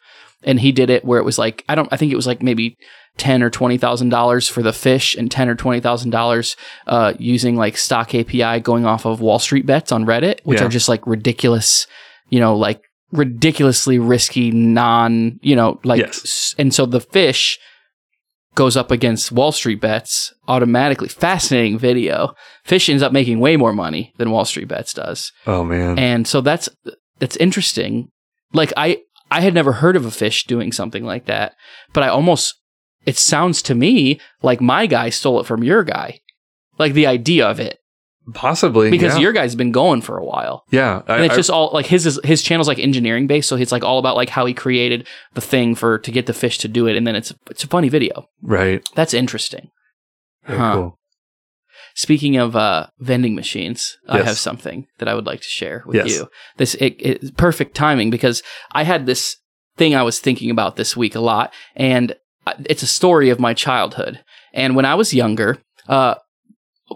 And 0.45 0.61
he 0.61 0.73
did 0.73 0.91
it 0.91 1.05
where 1.05 1.19
it 1.19 1.25
was 1.25 1.39
like 1.39 1.65
I 1.69 1.75
don't. 1.75 1.89
I 1.93 1.97
think 1.97 2.13
it 2.13 2.17
was 2.17 2.27
like 2.27 2.43
maybe 2.43 2.77
ten 3.17 3.43
or 3.43 3.51
twenty 3.51 3.79
thousand 3.79 4.09
dollars 4.11 4.49
for 4.49 4.63
the 4.63 4.73
fish, 4.73 5.15
and 5.15 5.31
ten 5.31 5.49
or 5.49 5.55
twenty 5.55 5.81
thousand 5.81 6.11
dollars 6.11 6.57
uh, 6.87 7.15
using 7.19 7.57
like 7.57 7.77
stock 7.77 8.15
API 8.15 8.61
going 8.61 8.85
off 8.87 9.05
of 9.07 9.21
Wall 9.21 9.39
Street 9.39 9.67
bets 9.67 9.93
on 9.93 10.05
Reddit, 10.05 10.41
which 10.45 10.61
Yeah. 10.61 10.67
are 10.67 10.71
just 10.71 10.89
like 10.89 11.07
ridiculous. 11.07 11.87
You 12.31 12.41
know, 12.41 12.57
like 12.57 12.81
ridiculously 13.13 13.99
risky, 13.99 14.51
non. 14.51 15.39
You 15.43 15.57
know, 15.57 15.81
like 15.85 16.01
Yes. 16.01 16.25
s- 16.25 16.55
and 16.59 16.75
so 16.75 16.85
the 16.87 17.01
fish 17.01 17.59
goes 18.55 18.77
up 18.77 18.91
against 18.91 19.33
Wall 19.33 19.51
Street 19.53 19.81
bets 19.81 20.33
automatically. 20.47 21.09
Fascinating 21.09 21.79
video. 21.79 22.35
Fish 22.65 22.89
ends 22.89 23.03
up 23.03 23.13
making 23.13 23.41
way 23.41 23.57
more 23.57 23.73
money 23.73 24.13
than 24.19 24.31
Wall 24.31 24.45
Street 24.45 24.69
bets 24.69 24.93
does. 24.95 25.33
Oh, 25.47 25.65
man. 25.65 25.99
And 25.99 26.27
so 26.27 26.41
that's 26.41 26.69
that's 27.19 27.37
interesting. 27.37 28.09
Like 28.53 28.73
I 28.77 28.99
I 29.31 29.41
had 29.41 29.55
never 29.55 29.73
heard 29.73 29.97
of 29.97 30.05
a 30.05 30.11
fish 30.11 30.45
doing 30.45 30.73
something 30.73 31.05
like 31.05 31.27
that, 31.27 31.55
but 31.93 32.03
I 32.03 32.09
almost 32.09 32.55
it 33.07 33.17
sounds 33.17 33.63
to 33.63 33.75
me 33.75 34.21
like 34.43 34.61
my 34.61 34.87
guy 34.87 35.11
stole 35.11 35.41
it 35.41 35.47
from 35.47 35.63
your 35.63 35.85
guy. 35.85 36.21
Like 36.79 36.95
the 36.95 37.07
idea 37.07 37.47
of 37.47 37.61
it. 37.61 37.79
Possibly. 38.33 38.91
Because 38.91 39.15
yeah. 39.15 39.21
your 39.21 39.33
guy's 39.33 39.55
been 39.55 39.71
going 39.71 40.01
for 40.01 40.17
a 40.17 40.25
while. 40.25 40.65
Yeah. 40.71 41.03
I, 41.07 41.17
And 41.17 41.25
it's 41.27 41.35
I- 41.35 41.37
just 41.37 41.51
all 41.51 41.71
like 41.75 41.87
his 41.87 42.07
is, 42.07 42.19
his 42.25 42.43
channel's 42.43 42.69
like 42.69 42.79
engineering 42.79 43.27
based, 43.27 43.49
so 43.49 43.57
it's 43.57 43.73
like 43.73 43.85
all 43.85 43.99
about 43.99 44.17
like 44.17 44.31
how 44.31 44.47
he 44.47 44.55
created 44.55 45.07
the 45.35 45.43
thing 45.43 45.75
for 45.75 45.99
to 45.99 46.11
get 46.11 46.27
the 46.27 46.33
fish 46.33 46.57
to 46.59 46.69
do 46.69 46.87
it, 46.87 46.97
and 46.97 47.07
then 47.07 47.15
it's 47.17 47.35
it's 47.51 47.65
a 47.65 47.69
funny 47.69 47.91
video. 47.91 48.27
right. 48.43 48.83
That's 48.95 49.13
interesting. 49.15 49.71
Huh. 50.47 50.75
cool. 50.75 50.99
Speaking 51.95 52.37
of 52.37 52.57
uh, 52.57 52.89
vending 52.99 53.35
machines, 53.35 53.97
I 54.09 54.23
have 54.23 54.37
something 54.39 54.87
that 54.99 55.09
I 55.09 55.15
would 55.15 55.27
like 55.27 55.41
to 55.41 55.49
share 55.49 55.85
with 55.87 55.97
Yes. 55.97 56.09
you. 56.11 56.29
This 56.57 56.75
it, 56.77 56.97
it 56.99 57.37
perfect 57.37 57.75
timing 57.77 58.11
because 58.11 58.43
I 58.73 58.83
had 58.83 59.07
this 59.07 59.37
thing 59.77 59.95
I 59.95 60.03
was 60.03 60.19
thinking 60.19 60.51
about 60.51 60.77
this 60.77 60.97
week 60.97 61.15
a 61.15 61.21
lot, 61.21 61.53
and 61.77 62.17
it's 62.67 62.83
a 62.83 62.87
story 62.89 63.31
of 63.31 63.39
my 63.41 63.55
childhood. 63.55 64.23
And 64.53 64.75
when 64.77 64.85
I 64.85 64.95
was 64.97 65.15
younger, 65.15 65.59
uh, 65.89 66.17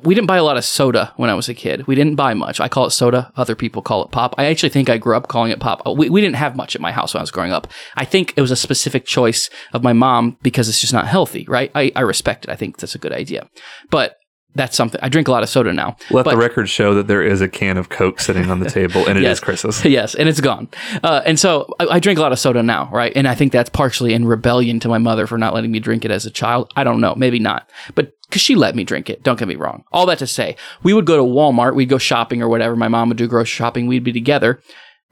we 0.02 0.14
didn't 0.14 0.26
buy 0.26 0.36
a 0.36 0.44
lot 0.44 0.56
of 0.56 0.64
soda 0.64 1.12
when 1.16 1.30
I 1.30 1.34
was 1.34 1.48
a 1.48 1.54
kid. 1.54 1.86
We 1.86 1.94
didn't 1.94 2.16
buy 2.16 2.34
much. 2.34 2.60
I 2.60 2.68
call 2.68 2.86
it 2.86 2.90
soda. 2.90 3.32
Other 3.36 3.54
people 3.54 3.82
call 3.82 4.04
it 4.04 4.10
pop. 4.10 4.34
I 4.36 4.44
actually 4.46 4.68
think 4.68 4.90
I 4.90 4.98
grew 4.98 5.16
up 5.16 5.28
calling 5.28 5.50
it 5.50 5.60
pop. 5.60 5.80
We, 5.96 6.10
we 6.10 6.20
didn't 6.20 6.36
have 6.36 6.56
much 6.56 6.74
at 6.74 6.80
my 6.82 6.92
house 6.92 7.14
when 7.14 7.20
I 7.20 7.22
was 7.22 7.30
growing 7.30 7.52
up. 7.52 7.66
I 7.96 8.04
think 8.04 8.34
it 8.36 8.40
was 8.42 8.50
a 8.50 8.56
specific 8.56 9.06
choice 9.06 9.48
of 9.72 9.82
my 9.82 9.92
mom 9.94 10.36
because 10.42 10.68
it's 10.68 10.80
just 10.80 10.92
not 10.92 11.06
healthy, 11.08 11.46
right? 11.48 11.70
I, 11.74 11.90
I 11.96 12.00
respect 12.00 12.44
it. 12.44 12.50
I 12.50 12.56
think 12.56 12.76
that's 12.76 12.94
a 12.94 12.98
good 12.98 13.12
idea. 13.12 13.48
But 13.90 14.16
that's 14.54 14.76
something. 14.76 14.98
I 15.02 15.08
drink 15.08 15.28
a 15.28 15.30
lot 15.30 15.42
of 15.42 15.48
soda 15.48 15.72
now. 15.72 15.96
Let 16.10 16.24
But- 16.24 16.32
the 16.32 16.36
record 16.38 16.68
show 16.68 16.94
that 16.94 17.06
there 17.06 17.22
is 17.22 17.40
a 17.40 17.48
can 17.48 17.76
of 17.76 17.88
Coke 17.90 18.18
sitting 18.20 18.50
on 18.50 18.60
the 18.60 18.70
table, 18.78 19.02
and 19.06 19.10
it 19.18 19.22
is 19.22 19.22
Yes. 19.22 19.40
Chris's. 19.40 19.84
yes, 19.84 20.14
and 20.14 20.28
it's 20.28 20.40
gone. 20.40 20.68
Uh, 21.04 21.20
and 21.24 21.38
so 21.38 21.72
I, 21.78 21.86
I 21.86 21.98
drink 22.00 22.18
a 22.18 22.22
lot 22.22 22.32
of 22.32 22.38
soda 22.38 22.62
now, 22.62 22.88
right? 22.92 23.12
And 23.14 23.28
I 23.28 23.34
think 23.34 23.52
that's 23.52 23.70
partially 23.70 24.14
in 24.14 24.24
rebellion 24.26 24.80
to 24.80 24.88
my 24.88 24.98
mother 24.98 25.26
for 25.26 25.38
not 25.38 25.54
letting 25.54 25.70
me 25.70 25.78
drink 25.80 26.04
it 26.04 26.10
as 26.10 26.26
a 26.26 26.30
child. 26.30 26.72
I 26.76 26.82
don't 26.84 27.00
know, 27.00 27.14
maybe 27.14 27.38
not, 27.38 27.68
but 27.94 28.12
because 28.28 28.42
she 28.42 28.54
let 28.56 28.74
me 28.74 28.84
drink 28.84 29.08
it. 29.08 29.22
Don't 29.22 29.38
get 29.38 29.48
me 29.48 29.54
wrong. 29.56 29.84
All 29.92 30.04
that 30.06 30.18
to 30.18 30.26
say, 30.26 30.56
we 30.82 30.92
would 30.92 31.06
go 31.06 31.16
to 31.16 31.22
Walmart, 31.22 31.74
we'd 31.74 31.88
go 31.88 31.98
shopping 31.98 32.42
or 32.42 32.48
whatever. 32.48 32.74
My 32.76 32.88
mom 32.88 33.08
would 33.08 33.16
do 33.18 33.26
grocery 33.28 33.46
shopping, 33.56 33.86
we'd 33.86 34.04
be 34.04 34.12
together. 34.12 34.60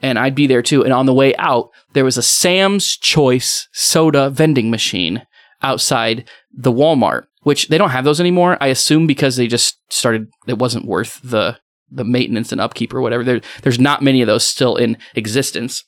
And 0.03 0.19
I'd 0.19 0.35
be 0.35 0.47
there 0.47 0.61
too. 0.61 0.85
And 0.85 0.93
on 0.93 1.07
the 1.07 1.15
way 1.15 1.35
out, 1.37 1.71
there 1.95 2.05
was 2.05 2.19
a 2.19 2.23
Sam's 2.23 2.97
Choice 2.97 3.69
soda 3.73 4.29
vending 4.29 4.71
machine 4.71 5.27
outside 5.63 6.29
the 6.53 6.71
Walmart, 6.73 7.25
which 7.47 7.69
they 7.69 7.79
don't 7.79 7.91
have 7.91 8.05
those 8.05 8.19
anymore. 8.19 8.59
I 8.61 8.67
assume 8.67 9.07
because 9.07 9.37
they 9.37 9.47
just 9.47 9.79
started, 9.89 10.27
it 10.49 10.59
wasn't 10.59 10.85
worth 10.85 11.21
the 11.23 11.57
the 11.89 12.03
maintenance 12.03 12.51
and 12.51 12.61
upkeep 12.61 12.93
or 12.93 13.01
whatever. 13.01 13.23
There, 13.23 13.41
there's 13.63 13.79
not 13.79 14.03
many 14.03 14.21
of 14.21 14.27
those 14.27 14.45
still 14.45 14.75
in 14.75 14.99
existence. 15.15 15.85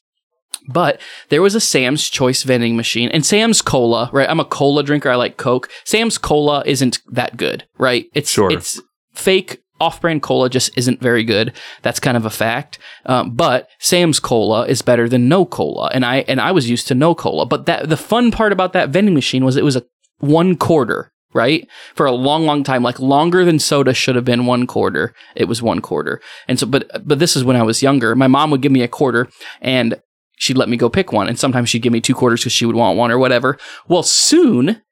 But 0.68 1.00
there 1.30 1.42
was 1.42 1.56
a 1.56 1.60
Sam's 1.60 2.08
Choice 2.08 2.44
vending 2.44 2.76
machine 2.76 3.08
and 3.08 3.26
Sam's 3.26 3.60
Cola, 3.60 4.08
right? 4.12 4.30
I'm 4.30 4.38
a 4.38 4.44
cola 4.44 4.84
drinker. 4.84 5.10
I 5.10 5.16
like 5.16 5.36
Coke. 5.36 5.68
Sam's 5.84 6.16
Cola 6.16 6.62
isn't 6.64 7.00
that 7.10 7.36
good, 7.36 7.66
right? 7.76 8.06
It's 8.14 8.30
Sure. 8.30 8.52
it's 8.52 8.80
fake 9.12 9.60
off-brand 9.80 10.22
cola 10.22 10.48
just 10.48 10.70
isn't 10.78 11.00
very 11.00 11.24
good. 11.24 11.52
That's 11.82 11.98
kind 11.98 12.16
of 12.16 12.24
a 12.24 12.30
fact. 12.30 12.78
Um, 13.06 13.34
but 13.34 13.68
Sam's 13.80 14.20
Cola 14.20 14.64
is 14.66 14.82
better 14.82 15.08
than 15.08 15.28
no 15.28 15.44
cola, 15.44 15.90
and 15.92 16.04
I 16.04 16.18
and 16.28 16.40
I 16.40 16.52
was 16.52 16.70
used 16.70 16.86
to 16.88 16.94
no 16.94 17.16
cola. 17.16 17.46
But 17.46 17.66
that 17.66 17.88
the 17.88 17.96
fun 17.96 18.30
part 18.30 18.52
about 18.52 18.72
that 18.74 18.90
vending 18.90 19.14
machine 19.14 19.44
was 19.44 19.56
it 19.56 19.64
was 19.64 19.76
a 19.76 19.84
one 20.20 20.56
quarter, 20.56 21.10
right? 21.34 21.66
For 21.94 22.06
a 22.06 22.12
long, 22.12 22.44
long 22.46 22.64
time, 22.64 22.82
like 22.82 22.98
longer 22.98 23.44
than 23.44 23.58
soda 23.58 23.94
should 23.94 24.16
have 24.16 24.24
been 24.24 24.46
one 24.46 24.66
quarter. 24.66 25.14
It 25.34 25.46
was 25.46 25.62
one 25.62 25.80
quarter, 25.80 26.20
and 26.46 26.58
so 26.58 26.66
but 26.66 27.06
but 27.06 27.18
this 27.18 27.36
is 27.36 27.44
when 27.44 27.56
I 27.56 27.62
was 27.62 27.82
younger. 27.82 28.14
My 28.14 28.26
mom 28.26 28.50
would 28.50 28.62
give 28.62 28.72
me 28.72 28.82
a 28.82 28.88
quarter, 28.88 29.28
and 29.60 30.00
she'd 30.36 30.58
let 30.58 30.68
me 30.68 30.76
go 30.76 30.88
pick 30.88 31.12
one, 31.12 31.28
and 31.28 31.38
sometimes 31.38 31.68
she'd 31.68 31.82
give 31.82 31.92
me 31.92 32.00
two 32.00 32.14
quarters 32.14 32.40
because 32.40 32.52
she 32.52 32.66
would 32.66 32.76
want 32.76 32.98
one 32.98 33.10
or 33.10 33.18
whatever. 33.18 33.58
Well, 33.88 34.02
soon 34.02 34.82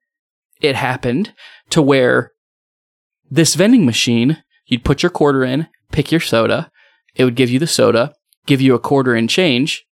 it 0.61 0.77
happened 0.77 1.33
to 1.70 1.83
where 1.83 2.33
this 3.31 3.55
vending 3.55 3.87
machine, 3.87 4.42
you'd 4.66 4.85
put 4.85 5.03
your 5.03 5.11
quarter 5.11 5.44
in, 5.44 5.68
pick 5.92 6.11
your 6.11 6.20
soda, 6.20 6.70
it 7.14 7.25
would 7.25 7.35
give 7.35 7.51
you 7.51 7.59
the 7.59 7.66
soda, 7.66 8.12
give 8.46 8.61
you 8.61 8.75
a 8.75 8.79
quarter 8.79 9.16
in 9.16 9.29
change, 9.29 9.86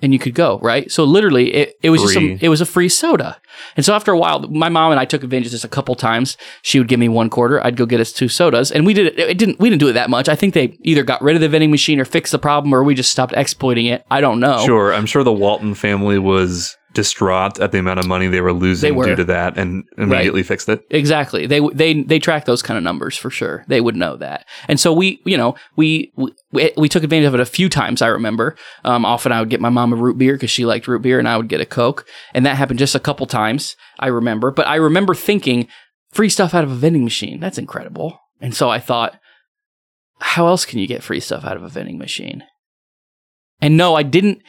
and 0.00 0.12
you 0.12 0.18
could 0.18 0.34
go, 0.34 0.58
right? 0.62 0.90
So 0.90 1.04
literally 1.04 1.54
it, 1.54 1.76
it 1.82 1.90
was 1.90 2.02
just 2.02 2.14
Free. 2.14 2.34
a, 2.34 2.38
it 2.40 2.48
was 2.48 2.60
a 2.60 2.66
free 2.66 2.88
soda. 2.88 3.40
And 3.76 3.84
so 3.84 3.94
after 3.94 4.12
a 4.12 4.18
while, 4.18 4.40
my 4.40 4.68
mom 4.68 4.90
and 4.90 5.00
I 5.00 5.06
took 5.06 5.24
advantage 5.24 5.46
of 5.46 5.52
this 5.52 5.64
a 5.64 5.68
couple 5.68 5.94
times. 5.94 6.36
She 6.62 6.78
would 6.78 6.88
give 6.88 7.00
me 7.00 7.08
one 7.08 7.30
quarter, 7.30 7.64
I'd 7.64 7.76
go 7.76 7.86
get 7.86 8.00
us 8.00 8.12
two 8.12 8.28
sodas, 8.28 8.70
and 8.70 8.84
we 8.84 8.92
did 8.92 9.06
it, 9.06 9.18
it 9.18 9.38
didn't 9.38 9.58
we 9.58 9.70
didn't 9.70 9.80
do 9.80 9.88
it 9.88 9.94
that 9.94 10.10
much. 10.10 10.28
I 10.28 10.34
think 10.36 10.54
they 10.54 10.76
either 10.82 11.02
got 11.02 11.22
rid 11.22 11.34
of 11.34 11.40
the 11.40 11.48
vending 11.48 11.70
machine 11.70 11.98
or 11.98 12.04
fixed 12.04 12.32
the 12.32 12.38
problem 12.38 12.74
or 12.74 12.82
we 12.84 12.94
just 12.94 13.10
stopped 13.10 13.32
exploiting 13.36 13.86
it. 13.86 14.04
I 14.10 14.20
don't 14.20 14.40
know. 14.40 14.64
Sure, 14.64 14.92
I'm 14.92 15.06
sure 15.06 15.24
the 15.24 15.32
Walton 15.32 15.74
family 15.74 16.18
was 16.18 16.76
distraught 16.96 17.60
at 17.60 17.70
the 17.70 17.78
amount 17.78 18.00
of 18.00 18.08
money 18.08 18.26
they 18.26 18.40
were 18.40 18.52
losing 18.52 18.88
They 18.88 18.92
were. 18.92 19.04
due 19.04 19.14
to 19.14 19.24
that, 19.24 19.56
and 19.56 19.84
immediately 19.96 20.42
fixed 20.42 20.68
it. 20.68 20.84
Exactly. 20.90 21.46
They 21.46 21.60
they 21.72 22.02
they 22.02 22.18
track 22.18 22.46
those 22.46 22.62
kind 22.62 22.76
of 22.76 22.82
numbers 22.82 23.16
for 23.16 23.30
sure. 23.30 23.64
They 23.68 23.80
would 23.80 23.94
know 23.94 24.16
that. 24.16 24.44
And 24.66 24.80
so 24.80 24.92
we, 24.92 25.20
you 25.24 25.36
know, 25.36 25.54
we 25.76 26.12
we, 26.50 26.72
we 26.76 26.88
took 26.88 27.04
advantage 27.04 27.28
of 27.28 27.34
it 27.34 27.40
a 27.40 27.46
few 27.46 27.68
times. 27.68 28.02
I 28.02 28.08
remember. 28.08 28.56
Um, 28.84 29.04
often 29.04 29.30
I 29.30 29.38
would 29.38 29.50
get 29.50 29.60
my 29.60 29.68
mom 29.68 29.92
a 29.92 29.96
root 29.96 30.18
beer 30.18 30.32
because 30.34 30.50
she 30.50 30.66
liked 30.66 30.88
root 30.88 31.02
beer, 31.02 31.18
and 31.20 31.28
I 31.28 31.36
would 31.36 31.48
get 31.48 31.60
a 31.60 31.66
coke, 31.66 32.04
and 32.34 32.44
that 32.44 32.56
happened 32.56 32.80
just 32.80 32.94
a 32.96 33.00
couple 33.00 33.26
times. 33.26 33.76
I 34.00 34.08
remember, 34.08 34.50
but 34.50 34.66
I 34.66 34.76
remember 34.76 35.14
thinking, 35.14 35.68
free 36.10 36.28
stuff 36.28 36.54
out 36.54 36.64
of 36.64 36.70
a 36.72 36.74
vending 36.74 37.04
machine. 37.04 37.38
That's 37.38 37.58
incredible. 37.58 38.18
And 38.40 38.54
so 38.54 38.68
I 38.68 38.80
thought, 38.80 39.18
how 40.20 40.46
else 40.48 40.64
can 40.64 40.78
you 40.78 40.86
get 40.86 41.02
free 41.02 41.20
stuff 41.20 41.44
out 41.44 41.56
of 41.56 41.62
a 41.62 41.68
vending 41.68 41.98
machine? 41.98 42.42
And 43.60 43.76
no, 43.76 43.94
I 43.94 44.02
didn't 44.02 44.42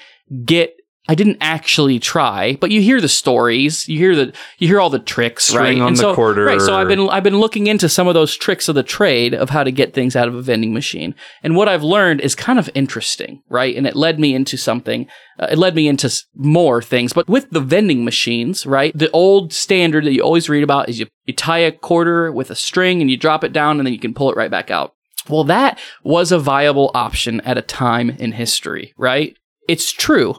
get. 0.45 0.73
I 1.09 1.15
didn't 1.15 1.37
actually 1.39 1.99
try, 1.99 2.57
but 2.59 2.69
you 2.69 2.81
hear 2.81 2.99
the 2.99 3.07
stories, 3.07 3.87
you 3.87 3.97
hear 3.97 4.15
the 4.15 4.33
you 4.57 4.67
hear 4.67 4.79
all 4.81 4.89
the 4.89 4.99
tricks, 4.99 5.55
right? 5.55 5.79
on 5.79 5.87
and 5.89 5.95
the 5.97 6.01
so, 6.01 6.15
quarter. 6.15 6.43
right. 6.45 6.59
So 6.59 6.75
I've 6.75 6.87
been 6.89 7.09
I've 7.09 7.23
been 7.23 7.39
looking 7.39 7.67
into 7.67 7.87
some 7.87 8.07
of 8.07 8.13
those 8.13 8.35
tricks 8.35 8.67
of 8.67 8.75
the 8.75 8.83
trade 8.83 9.33
of 9.33 9.49
how 9.49 9.63
to 9.63 9.71
get 9.71 9.93
things 9.93 10.15
out 10.15 10.27
of 10.27 10.35
a 10.35 10.41
vending 10.41 10.73
machine, 10.73 11.15
and 11.43 11.55
what 11.55 11.69
I've 11.69 11.83
learned 11.83 12.21
is 12.21 12.35
kind 12.35 12.59
of 12.59 12.69
interesting, 12.75 13.41
right? 13.49 13.75
And 13.75 13.87
it 13.87 13.95
led 13.95 14.19
me 14.19 14.35
into 14.35 14.57
something. 14.57 15.07
Uh, 15.39 15.47
it 15.51 15.57
led 15.57 15.75
me 15.75 15.87
into 15.87 16.07
s- 16.07 16.25
more 16.35 16.81
things, 16.81 17.13
but 17.13 17.27
with 17.29 17.49
the 17.51 17.59
vending 17.61 18.03
machines, 18.03 18.65
right? 18.65 18.91
The 18.97 19.11
old 19.11 19.53
standard 19.53 20.03
that 20.05 20.13
you 20.13 20.21
always 20.21 20.49
read 20.49 20.63
about 20.63 20.89
is 20.89 20.99
you 20.99 21.07
you 21.25 21.33
tie 21.33 21.59
a 21.59 21.71
quarter 21.71 22.31
with 22.31 22.51
a 22.51 22.55
string 22.55 23.01
and 23.01 23.09
you 23.09 23.17
drop 23.17 23.43
it 23.43 23.53
down, 23.53 23.79
and 23.79 23.85
then 23.87 23.93
you 23.93 23.99
can 23.99 24.13
pull 24.13 24.29
it 24.31 24.37
right 24.37 24.51
back 24.51 24.69
out. 24.71 24.93
Well, 25.29 25.43
that 25.45 25.79
was 26.03 26.31
a 26.31 26.39
viable 26.39 26.91
option 26.93 27.41
at 27.41 27.57
a 27.57 27.61
time 27.61 28.09
in 28.11 28.33
history, 28.33 28.93
right? 28.97 29.35
It's 29.67 29.91
true. 29.91 30.35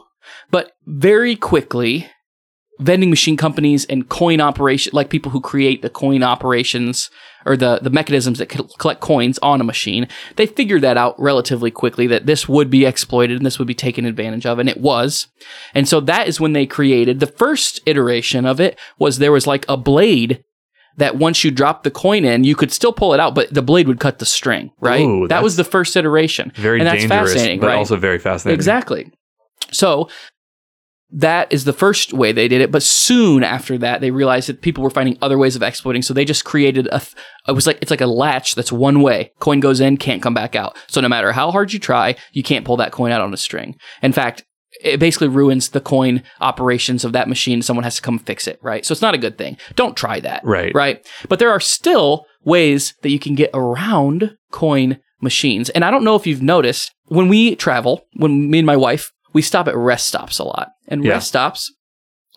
But 0.51 0.73
very 0.85 1.35
quickly, 1.35 2.09
vending 2.79 3.09
machine 3.09 3.37
companies 3.37 3.85
and 3.85 4.07
coin 4.07 4.39
operation, 4.39 4.91
like 4.93 5.09
people 5.09 5.31
who 5.31 5.41
create 5.41 5.81
the 5.81 5.89
coin 5.89 6.23
operations 6.23 7.09
or 7.45 7.57
the, 7.57 7.79
the 7.81 7.89
mechanisms 7.89 8.39
that 8.39 8.49
co- 8.49 8.67
collect 8.79 9.01
coins 9.01 9.37
on 9.39 9.61
a 9.61 9.65
machine, 9.65 10.07
they 10.37 10.45
figured 10.45 10.81
that 10.81 10.97
out 10.97 11.19
relatively 11.19 11.71
quickly 11.71 12.07
that 12.07 12.25
this 12.25 12.47
would 12.47 12.69
be 12.69 12.85
exploited 12.85 13.37
and 13.37 13.45
this 13.45 13.59
would 13.59 13.67
be 13.67 13.75
taken 13.75 14.05
advantage 14.05 14.45
of. 14.45 14.59
And 14.59 14.69
it 14.69 14.79
was. 14.79 15.27
And 15.73 15.87
so 15.87 15.99
that 16.01 16.27
is 16.27 16.39
when 16.39 16.53
they 16.53 16.65
created 16.65 17.19
the 17.19 17.27
first 17.27 17.81
iteration 17.85 18.45
of 18.45 18.59
it 18.59 18.79
was 18.97 19.17
there 19.17 19.31
was 19.31 19.45
like 19.45 19.65
a 19.67 19.77
blade 19.77 20.43
that 20.97 21.15
once 21.15 21.43
you 21.43 21.51
drop 21.51 21.83
the 21.83 21.91
coin 21.91 22.25
in, 22.25 22.43
you 22.43 22.55
could 22.55 22.71
still 22.71 22.91
pull 22.91 23.13
it 23.13 23.19
out, 23.19 23.33
but 23.33 23.53
the 23.53 23.61
blade 23.61 23.87
would 23.87 23.99
cut 23.99 24.19
the 24.19 24.25
string, 24.25 24.71
right? 24.81 25.01
Ooh, 25.01 25.27
that 25.29 25.43
was 25.43 25.55
the 25.55 25.63
first 25.63 25.95
iteration. 25.95 26.51
very 26.55 26.79
and 26.79 26.87
that's 26.87 27.01
dangerous, 27.01 27.33
fascinating, 27.33 27.59
but 27.61 27.67
right? 27.67 27.77
also 27.77 27.95
very 27.95 28.19
fascinating. 28.19 28.55
Exactly. 28.55 29.11
So 29.71 30.09
that 31.11 31.51
is 31.51 31.63
the 31.65 31.73
first 31.73 32.13
way 32.13 32.31
they 32.31 32.47
did 32.47 32.61
it, 32.61 32.71
but 32.71 32.83
soon 32.83 33.43
after 33.43 33.77
that, 33.79 33.99
they 33.99 34.11
realized 34.11 34.47
that 34.47 34.61
people 34.61 34.83
were 34.83 34.89
finding 34.91 35.17
other 35.21 35.37
ways 35.39 35.55
of 35.55 35.63
exploiting. 35.63 36.01
So 36.03 36.13
they 36.13 36.25
just 36.25 36.45
created 36.45 36.87
a. 36.91 36.99
th- 36.99 37.15
It 37.47 37.53
was 37.53 37.65
like 37.65 37.79
it's 37.81 37.89
like 37.91 38.01
a 38.01 38.05
latch 38.07 38.53
that's 38.55 38.71
one 38.71 39.01
way. 39.01 39.31
Coin 39.39 39.59
goes 39.59 39.79
in, 39.79 39.97
can't 39.97 40.21
come 40.21 40.35
back 40.35 40.55
out. 40.55 40.77
So 40.87 41.01
no 41.01 41.09
matter 41.09 41.31
how 41.31 41.49
hard 41.51 41.73
you 41.73 41.79
try, 41.79 42.15
you 42.31 42.43
can't 42.43 42.63
pull 42.65 42.77
that 42.77 42.91
coin 42.91 43.11
out 43.11 43.21
on 43.21 43.33
a 43.33 43.37
string. 43.37 43.75
In 44.03 44.13
fact, 44.13 44.43
it 44.83 44.99
basically 44.99 45.27
ruins 45.29 45.69
the 45.69 45.81
coin 45.81 46.21
operations 46.41 47.03
of 47.03 47.11
that 47.13 47.27
machine. 47.27 47.61
Someone 47.63 47.83
has 47.83 47.95
to 47.95 48.01
come 48.03 48.19
fix 48.19 48.47
it, 48.47 48.59
right? 48.61 48.85
So 48.85 48.91
it's 48.91 49.01
not 49.01 49.15
a 49.15 49.17
good 49.17 49.37
thing. 49.37 49.57
Don't 49.75 49.97
try 49.97 50.19
that. 50.19 50.41
Right. 50.45 50.73
Right. 50.75 51.05
But 51.27 51.39
there 51.39 51.49
are 51.49 51.59
still 51.59 52.25
ways 52.43 52.93
that 53.01 53.09
you 53.09 53.19
can 53.19 53.33
get 53.35 53.49
around 53.53 54.37
coin 54.51 54.99
machines. 55.21 55.69
And 55.71 55.83
I 55.83 55.91
don't 55.91 56.03
know 56.03 56.15
if 56.15 56.27
you've 56.27 56.41
noticed 56.43 56.91
when 57.05 57.27
we 57.27 57.55
travel, 57.55 58.05
when 58.13 58.49
me 58.49 58.59
and 58.59 58.65
my 58.67 58.77
wife, 58.77 59.11
we 59.33 59.41
stop 59.41 59.67
at 59.67 59.75
rest 59.75 60.07
stops 60.07 60.39
a 60.39 60.43
lot. 60.43 60.69
And 60.87 61.03
Yeah. 61.03 61.13
rest 61.13 61.27
stops 61.27 61.71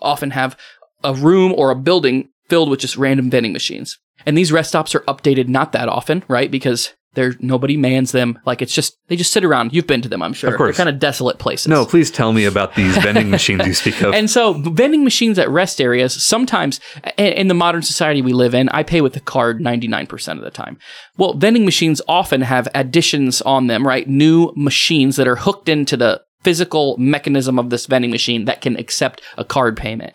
often 0.00 0.30
have 0.30 0.56
a 1.04 1.14
room 1.14 1.52
or 1.56 1.70
a 1.70 1.76
building 1.76 2.28
filled 2.48 2.68
with 2.70 2.80
just 2.80 2.96
random 2.96 3.30
vending 3.30 3.52
machines. 3.52 3.98
And 4.26 4.36
these 4.36 4.52
rest 4.52 4.68
stops 4.70 4.94
are 4.94 5.00
updated 5.00 5.48
not 5.48 5.72
that 5.72 5.88
often, 5.88 6.22
right? 6.28 6.50
Because 6.50 6.92
there 7.14 7.34
nobody 7.40 7.76
mans 7.76 8.12
them. 8.12 8.38
Like 8.46 8.62
it's 8.62 8.74
just 8.74 8.96
they 9.08 9.16
just 9.16 9.32
sit 9.32 9.44
around. 9.44 9.74
You've 9.74 9.86
been 9.86 10.00
to 10.00 10.08
them, 10.08 10.22
I'm 10.22 10.32
sure. 10.32 10.50
Of 10.50 10.56
course. 10.56 10.76
They're 10.76 10.84
kind 10.86 10.94
of 10.94 11.00
desolate 11.00 11.38
places. 11.38 11.68
No, 11.68 11.84
please 11.84 12.10
tell 12.10 12.32
me 12.32 12.46
about 12.46 12.74
these 12.74 12.96
vending 12.98 13.30
machines 13.36 13.66
you 13.66 13.74
speak 13.74 14.00
of. 14.02 14.14
And 14.14 14.30
so 14.30 14.54
vending 14.54 15.04
machines 15.04 15.38
at 15.38 15.50
rest 15.50 15.80
areas, 15.80 16.14
sometimes 16.22 16.80
in 17.18 17.32
in 17.34 17.48
the 17.48 17.54
modern 17.54 17.82
society 17.82 18.22
we 18.22 18.32
live 18.32 18.54
in, 18.54 18.68
I 18.70 18.82
pay 18.82 19.00
with 19.02 19.14
a 19.16 19.20
card 19.20 19.60
99% 19.60 20.38
of 20.38 20.44
the 20.44 20.50
time. 20.50 20.78
Well, 21.18 21.34
vending 21.34 21.64
machines 21.66 22.00
often 22.08 22.40
have 22.42 22.66
additions 22.74 23.42
on 23.42 23.66
them, 23.66 23.86
right? 23.86 24.08
New 24.08 24.52
machines 24.56 25.16
that 25.16 25.28
are 25.28 25.36
hooked 25.36 25.68
into 25.68 25.96
the 25.98 26.22
physical 26.42 26.96
mechanism 26.98 27.58
of 27.58 27.70
this 27.70 27.86
vending 27.86 28.10
machine 28.10 28.44
that 28.46 28.60
can 28.60 28.76
accept 28.76 29.20
a 29.38 29.44
card 29.44 29.76
payment. 29.76 30.14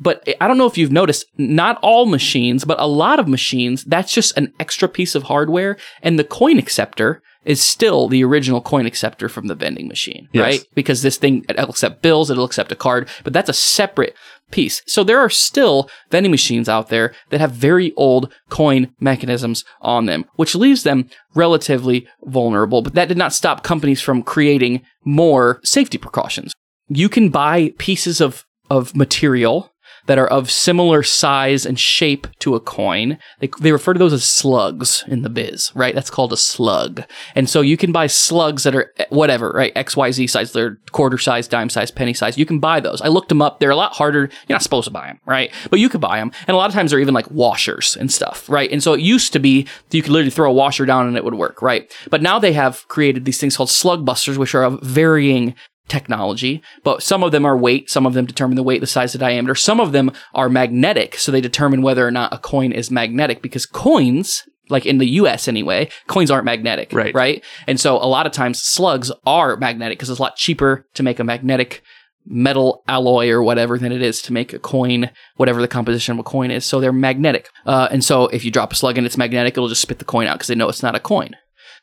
But 0.00 0.28
I 0.40 0.46
don't 0.46 0.58
know 0.58 0.66
if 0.66 0.78
you've 0.78 0.92
noticed, 0.92 1.26
not 1.38 1.78
all 1.82 2.06
machines, 2.06 2.64
but 2.64 2.80
a 2.80 2.86
lot 2.86 3.18
of 3.18 3.26
machines, 3.26 3.84
that's 3.84 4.12
just 4.12 4.36
an 4.36 4.52
extra 4.60 4.88
piece 4.88 5.14
of 5.14 5.24
hardware. 5.24 5.76
And 6.02 6.18
the 6.18 6.24
coin 6.24 6.58
acceptor 6.58 7.22
is 7.48 7.62
still 7.62 8.08
the 8.08 8.22
original 8.22 8.60
coin 8.60 8.84
acceptor 8.84 9.26
from 9.26 9.46
the 9.46 9.54
vending 9.54 9.88
machine, 9.88 10.28
Yes. 10.32 10.42
right? 10.42 10.60
Because 10.74 11.00
this 11.00 11.16
thing, 11.16 11.46
it'll 11.48 11.70
accept 11.70 12.02
bills, 12.02 12.30
it'll 12.30 12.44
accept 12.44 12.70
a 12.70 12.76
card, 12.76 13.08
but 13.24 13.32
that's 13.32 13.48
a 13.48 13.54
separate 13.54 14.14
piece. 14.50 14.82
So 14.86 15.02
there 15.02 15.18
are 15.18 15.30
still 15.30 15.88
vending 16.10 16.30
machines 16.30 16.68
out 16.68 16.90
there 16.90 17.14
that 17.30 17.40
have 17.40 17.52
very 17.52 17.94
old 17.96 18.30
coin 18.50 18.94
mechanisms 19.00 19.64
on 19.80 20.04
them, 20.04 20.26
which 20.36 20.54
leaves 20.54 20.82
them 20.82 21.08
relatively 21.34 22.06
vulnerable. 22.26 22.82
But 22.82 22.92
that 22.94 23.08
did 23.08 23.16
not 23.18 23.32
stop 23.32 23.62
companies 23.62 24.02
from 24.02 24.22
creating 24.22 24.82
more 25.02 25.58
safety 25.64 25.96
precautions. 25.96 26.52
You 26.88 27.08
can 27.08 27.30
buy 27.30 27.72
pieces 27.78 28.20
of, 28.20 28.44
of 28.68 28.94
material 28.94 29.72
that 30.08 30.18
are 30.18 30.26
of 30.26 30.50
similar 30.50 31.02
size 31.02 31.64
and 31.64 31.78
shape 31.78 32.26
to 32.40 32.54
a 32.54 32.60
coin. 32.60 33.18
They, 33.40 33.50
they 33.60 33.72
refer 33.72 33.92
to 33.92 33.98
those 33.98 34.14
as 34.14 34.24
slugs 34.24 35.04
in 35.06 35.22
the 35.22 35.28
biz, 35.28 35.70
right? 35.74 35.94
That's 35.94 36.10
called 36.10 36.32
a 36.32 36.36
slug. 36.36 37.04
And 37.34 37.48
so 37.48 37.60
you 37.60 37.76
can 37.76 37.92
buy 37.92 38.06
slugs 38.06 38.64
that 38.64 38.74
are 38.74 38.92
eh, 38.96 39.04
whatever, 39.10 39.50
right? 39.50 39.74
XYZ 39.74 40.30
size, 40.30 40.52
they're 40.52 40.78
quarter 40.92 41.18
size, 41.18 41.46
dime 41.46 41.68
size, 41.68 41.90
penny 41.90 42.14
size. 42.14 42.38
You 42.38 42.46
can 42.46 42.58
buy 42.58 42.80
those. 42.80 43.02
I 43.02 43.08
looked 43.08 43.28
them 43.28 43.42
up. 43.42 43.60
They're 43.60 43.70
a 43.70 43.76
lot 43.76 43.92
harder. 43.92 44.30
You're 44.48 44.54
not 44.54 44.62
supposed 44.62 44.86
to 44.86 44.90
buy 44.90 45.08
them, 45.08 45.20
right? 45.26 45.52
But 45.70 45.78
you 45.78 45.90
could 45.90 46.00
buy 46.00 46.18
them. 46.18 46.32
And 46.46 46.54
a 46.54 46.56
lot 46.58 46.70
of 46.70 46.74
times 46.74 46.90
they're 46.90 47.00
even 47.00 47.14
like 47.14 47.30
washers 47.30 47.94
and 47.94 48.10
stuff, 48.10 48.48
right? 48.48 48.72
And 48.72 48.82
so 48.82 48.94
it 48.94 49.00
used 49.00 49.34
to 49.34 49.38
be 49.38 49.66
you 49.90 50.02
could 50.02 50.12
literally 50.12 50.30
throw 50.30 50.50
a 50.50 50.54
washer 50.54 50.86
down 50.86 51.06
and 51.06 51.18
it 51.18 51.24
would 51.24 51.34
work, 51.34 51.60
right? 51.60 51.92
But 52.10 52.22
now 52.22 52.38
they 52.38 52.54
have 52.54 52.88
created 52.88 53.26
these 53.26 53.38
things 53.38 53.58
called 53.58 53.70
slug 53.70 54.06
busters, 54.06 54.38
which 54.38 54.54
are 54.54 54.64
of 54.64 54.80
varying 54.80 55.54
technology, 55.88 56.62
but 56.84 57.02
some 57.02 57.22
of 57.22 57.32
them 57.32 57.44
are 57.44 57.56
weight, 57.56 57.90
some 57.90 58.06
of 58.06 58.14
them 58.14 58.26
determine 58.26 58.56
the 58.56 58.62
weight, 58.62 58.80
the 58.80 58.86
size, 58.86 59.12
the 59.12 59.18
diameter. 59.18 59.54
Some 59.54 59.80
of 59.80 59.92
them 59.92 60.12
are 60.34 60.48
magnetic, 60.48 61.16
so 61.16 61.32
they 61.32 61.40
determine 61.40 61.82
whether 61.82 62.06
or 62.06 62.10
not 62.10 62.32
a 62.32 62.38
coin 62.38 62.72
is 62.72 62.90
magnetic 62.90 63.42
because 63.42 63.66
coins 63.66 64.44
like 64.70 64.84
in 64.84 64.98
the 64.98 65.08
US 65.22 65.48
anyway, 65.48 65.88
coins 66.08 66.30
aren't 66.30 66.44
magnetic, 66.44 66.92
Right. 66.92 67.14
right? 67.14 67.42
And 67.66 67.80
so 67.80 67.96
a 67.96 68.04
lot 68.04 68.26
of 68.26 68.32
times 68.32 68.62
slugs 68.62 69.10
are 69.24 69.56
magnetic 69.56 69.98
because 69.98 70.10
it's 70.10 70.18
a 70.18 70.22
lot 70.22 70.36
cheaper 70.36 70.84
to 70.92 71.02
make 71.02 71.18
a 71.18 71.24
magnetic 71.24 71.82
metal 72.26 72.82
alloy 72.86 73.30
or 73.30 73.42
whatever 73.42 73.78
than 73.78 73.92
it 73.92 74.02
is 74.02 74.20
to 74.22 74.32
make 74.32 74.52
a 74.52 74.58
coin, 74.58 75.08
whatever 75.36 75.62
the 75.62 75.68
composition 75.68 76.12
of 76.12 76.18
a 76.18 76.22
coin 76.22 76.50
is. 76.50 76.66
So 76.66 76.80
they're 76.80 76.92
magnetic. 76.92 77.48
Uh, 77.64 77.88
and 77.90 78.04
so 78.04 78.26
if 78.26 78.44
you 78.44 78.50
drop 78.50 78.72
a 78.72 78.76
slug 78.76 78.98
and 78.98 79.06
it's 79.06 79.16
magnetic, 79.16 79.54
it'll 79.54 79.68
just 79.68 79.80
spit 79.80 79.98
the 79.98 80.04
coin 80.04 80.26
out 80.26 80.34
because 80.34 80.48
they 80.48 80.54
know 80.54 80.68
it's 80.68 80.82
not 80.82 80.94
a 80.94 81.00
coin. 81.00 81.34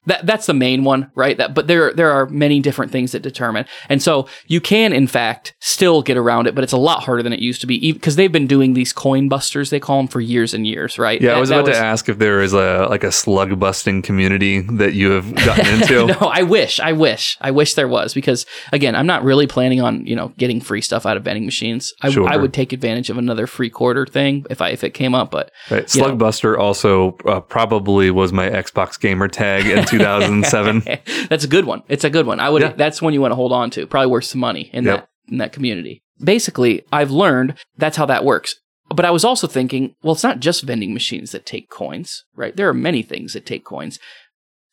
That 0.06 0.26
that's 0.26 0.46
the 0.46 0.54
main 0.54 0.84
one, 0.84 1.12
right? 1.16 1.38
That 1.38 1.54
but 1.54 1.68
there 1.68 1.94
there 1.94 2.12
are 2.12 2.26
many 2.28 2.60
different 2.60 2.92
things 2.92 3.12
that 3.12 3.22
determine, 3.22 3.66
and 3.90 4.02
so 4.02 4.28
you 4.48 4.60
can 4.62 4.94
in 4.94 5.08
fact 5.08 5.56
still 5.60 6.02
get 6.02 6.18
around 6.18 6.48
it, 6.48 6.56
but 6.56 6.64
it's 6.64 6.74
a 6.74 6.78
lot 6.78 7.04
harder 7.04 7.24
than 7.24 7.34
it 7.34 7.40
used 7.40 7.62
to 7.62 7.68
be 7.68 7.92
because 7.92 8.16
they've 8.16 8.32
been 8.32 8.48
doing 8.48 8.74
these 8.74 8.94
coin 8.94 9.30
busters 9.30 9.70
they 9.70 9.80
call 9.80 9.98
them 9.98 10.08
for 10.08 10.22
years 10.22 10.54
and 10.54 10.66
years, 10.68 10.98
right? 10.98 11.22
Yeah, 11.22 11.36
I 11.36 11.40
was 11.40 11.50
that 11.50 11.60
about 11.60 11.72
to 11.74 11.78
ask 11.78 12.10
if 12.10 12.18
there 12.18 12.42
is 12.42 12.54
a 12.54 12.88
like 12.90 13.04
a 13.04 13.12
slug 13.12 13.60
busting 13.60 14.02
community 14.02 14.62
that 14.62 14.94
you 14.94 15.12
have 15.12 15.34
gotten 15.46 15.82
into. 15.82 16.08
no, 16.08 16.28
I 16.28 16.44
wish, 16.44 16.80
I 16.80 16.94
wish, 16.94 17.38
I 17.42 17.52
wish 17.52 17.74
there 17.74 17.88
was 17.88 18.14
because 18.14 18.46
again, 18.72 18.96
I'm 18.96 19.08
not 19.08 19.24
really 19.24 19.48
planning 19.48 19.82
on 19.82 20.06
you 20.06 20.16
know 20.16 20.30
getting 20.38 20.62
free 20.62 20.82
stuff 20.82 21.06
out 21.06 21.18
of 21.18 21.24
vending 21.24 21.46
machines. 21.46 21.94
I, 22.02 22.10
Sure. 22.16 22.30
I 22.30 22.38
would 22.38 22.54
take 22.54 22.72
advantage 22.72 23.10
of 23.10 23.18
another 23.18 23.46
free 23.46 23.70
quarter 23.70 24.06
thing 24.06 24.46
if 24.50 24.62
I 24.62 24.70
if 24.70 24.84
it 24.84 24.92
came 24.92 25.14
up, 25.14 25.32
but 25.32 25.52
Right. 25.70 25.86
Slugbuster 25.86 26.58
also 26.58 27.18
uh, 27.26 27.40
probably 27.40 28.12
was 28.12 28.32
my 28.32 28.50
Xbox 28.50 29.00
gamer 29.00 29.28
tag 29.28 29.66
in 29.78 29.86
2007. 30.00 30.84
that's 31.30 31.44
a 31.44 31.48
good 31.48 31.66
one. 31.66 31.84
It's 31.88 32.04
a 32.04 32.10
good 32.10 32.26
one. 32.26 32.40
I 32.40 32.50
would. 32.50 32.62
Yeah. 32.62 32.74
That's 32.74 33.02
one 33.02 33.14
you 33.14 33.22
want 33.22 33.32
to 33.32 33.36
hold 33.36 33.52
on 33.52 33.70
to. 33.72 33.88
Probably 33.88 34.12
worth 34.12 34.26
some 34.26 34.42
money 34.42 34.70
in 34.74 34.84
Yep. 34.86 35.00
that 35.00 35.10
in 35.32 35.38
that 35.40 35.52
community. 35.52 36.04
Basically, 36.24 36.84
I've 36.92 37.12
learned 37.12 37.56
that's 37.78 37.98
how 37.98 38.06
that 38.06 38.24
works. 38.24 38.56
But 38.90 39.06
I 39.06 39.12
was 39.12 39.26
also 39.26 39.48
thinking, 39.48 39.96
well, 40.04 40.14
it's 40.14 40.24
not 40.24 40.40
just 40.40 40.62
vending 40.64 40.94
machines 40.94 41.32
that 41.32 41.46
take 41.46 41.70
coins, 41.70 42.24
right? 42.36 42.56
There 42.56 42.70
are 42.70 42.74
many 42.74 43.02
things 43.02 43.34
that 43.34 43.46
take 43.46 43.66
coins. 43.66 43.98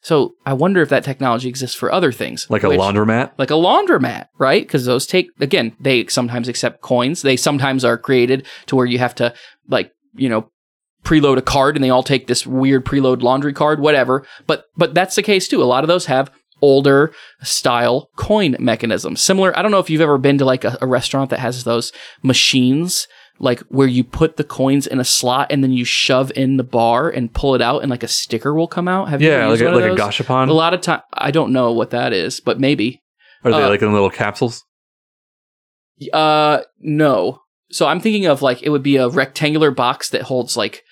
So 0.03 0.35
I 0.45 0.53
wonder 0.53 0.83
if 0.83 0.89
that 0.91 1.05
technology 1.05 1.49
exists 1.49 1.77
for 1.77 1.91
other 1.91 2.13
things, 2.13 2.47
like 2.51 2.65
a 2.65 2.67
laundromat. 2.67 3.31
like 3.39 3.51
a 3.51 3.55
laundromat, 3.55 4.27
right? 4.39 4.63
Because 4.63 4.85
those 4.85 5.07
take 5.07 5.29
again, 5.41 5.75
they 5.81 6.07
sometimes 6.09 6.49
accept 6.49 6.83
coins. 6.83 7.23
They 7.23 7.37
sometimes 7.37 7.85
are 7.85 7.97
created 7.97 8.47
to 8.67 8.77
where 8.77 8.85
you 8.87 8.99
have 8.99 9.15
to 9.17 9.33
like 9.69 9.93
you 10.15 10.29
know 10.29 10.51
preload 11.05 11.37
a 11.39 11.43
card, 11.43 11.77
and 11.77 11.85
they 11.85 11.91
all 11.91 12.03
take 12.03 12.27
this 12.27 12.47
weird 12.47 12.85
preload 12.85 13.23
laundry 13.23 13.53
card, 13.53 13.81
whatever. 13.81 14.27
But 14.47 14.65
but 14.77 14.95
that's 14.95 15.15
the 15.17 15.23
case 15.23 15.49
too. 15.49 15.63
A 15.63 15.65
lot 15.65 15.85
of 15.85 15.89
those 15.89 16.07
have 16.07 16.31
older 16.61 17.13
style 17.43 18.09
coin 18.17 18.57
mechanisms. 18.61 19.21
Similar. 19.21 19.57
I 19.59 19.63
don't 19.63 19.73
know 19.73 19.81
if 19.81 19.91
you've 19.91 20.01
ever 20.01 20.19
been 20.19 20.39
to 20.39 20.45
like 20.45 20.65
a, 20.65 20.79
a 20.81 20.87
restaurant 20.87 21.31
that 21.31 21.41
has 21.41 21.65
those 21.65 21.93
machines. 22.23 23.09
Like 23.39 23.61
where 23.63 23.89
you 23.89 24.05
put 24.05 24.37
the 24.37 24.45
coins 24.45 24.87
in 24.87 25.01
a 25.01 25.05
slot 25.05 25.51
and 25.51 25.65
then 25.65 25.73
you 25.73 25.85
shove 25.85 26.31
in 26.37 26.59
the 26.59 26.63
bar 26.63 27.09
and 27.09 27.33
pull 27.33 27.57
it 27.57 27.63
out 27.63 27.83
and 27.83 27.91
like 27.91 28.05
a 28.05 28.09
sticker 28.09 28.55
will 28.55 28.69
come 28.69 28.87
out. 28.87 29.09
Have 29.09 29.21
you 29.21 29.31
Yeah, 29.31 29.49
ever 29.49 29.73
like 29.73 29.83
a, 29.83 29.89
like 29.89 29.99
a 29.99 30.01
gashapon. 30.01 30.49
A 30.49 30.53
lot 30.53 30.75
of 30.75 30.81
time, 30.83 31.01
I 31.13 31.33
don't 31.33 31.53
know 31.53 31.73
what 31.73 31.91
that 31.91 32.13
is, 32.13 32.39
but 32.39 32.61
maybe. 32.61 33.03
Are 33.43 33.51
they 33.51 33.63
uh, 33.65 33.69
like 33.69 33.83
in 33.83 33.93
little 33.93 34.11
capsules? 34.11 34.63
Uh, 36.13 36.61
no. 36.79 37.41
So 37.71 37.87
I'm 37.87 38.01
thinking 38.01 38.27
of 38.27 38.43
like 38.43 38.63
it 38.63 38.69
would 38.69 38.83
be 38.83 38.97
a 38.97 39.09
rectangular 39.09 39.71
box 39.73 40.11
that 40.11 40.23
holds 40.23 40.57
like 40.57 40.83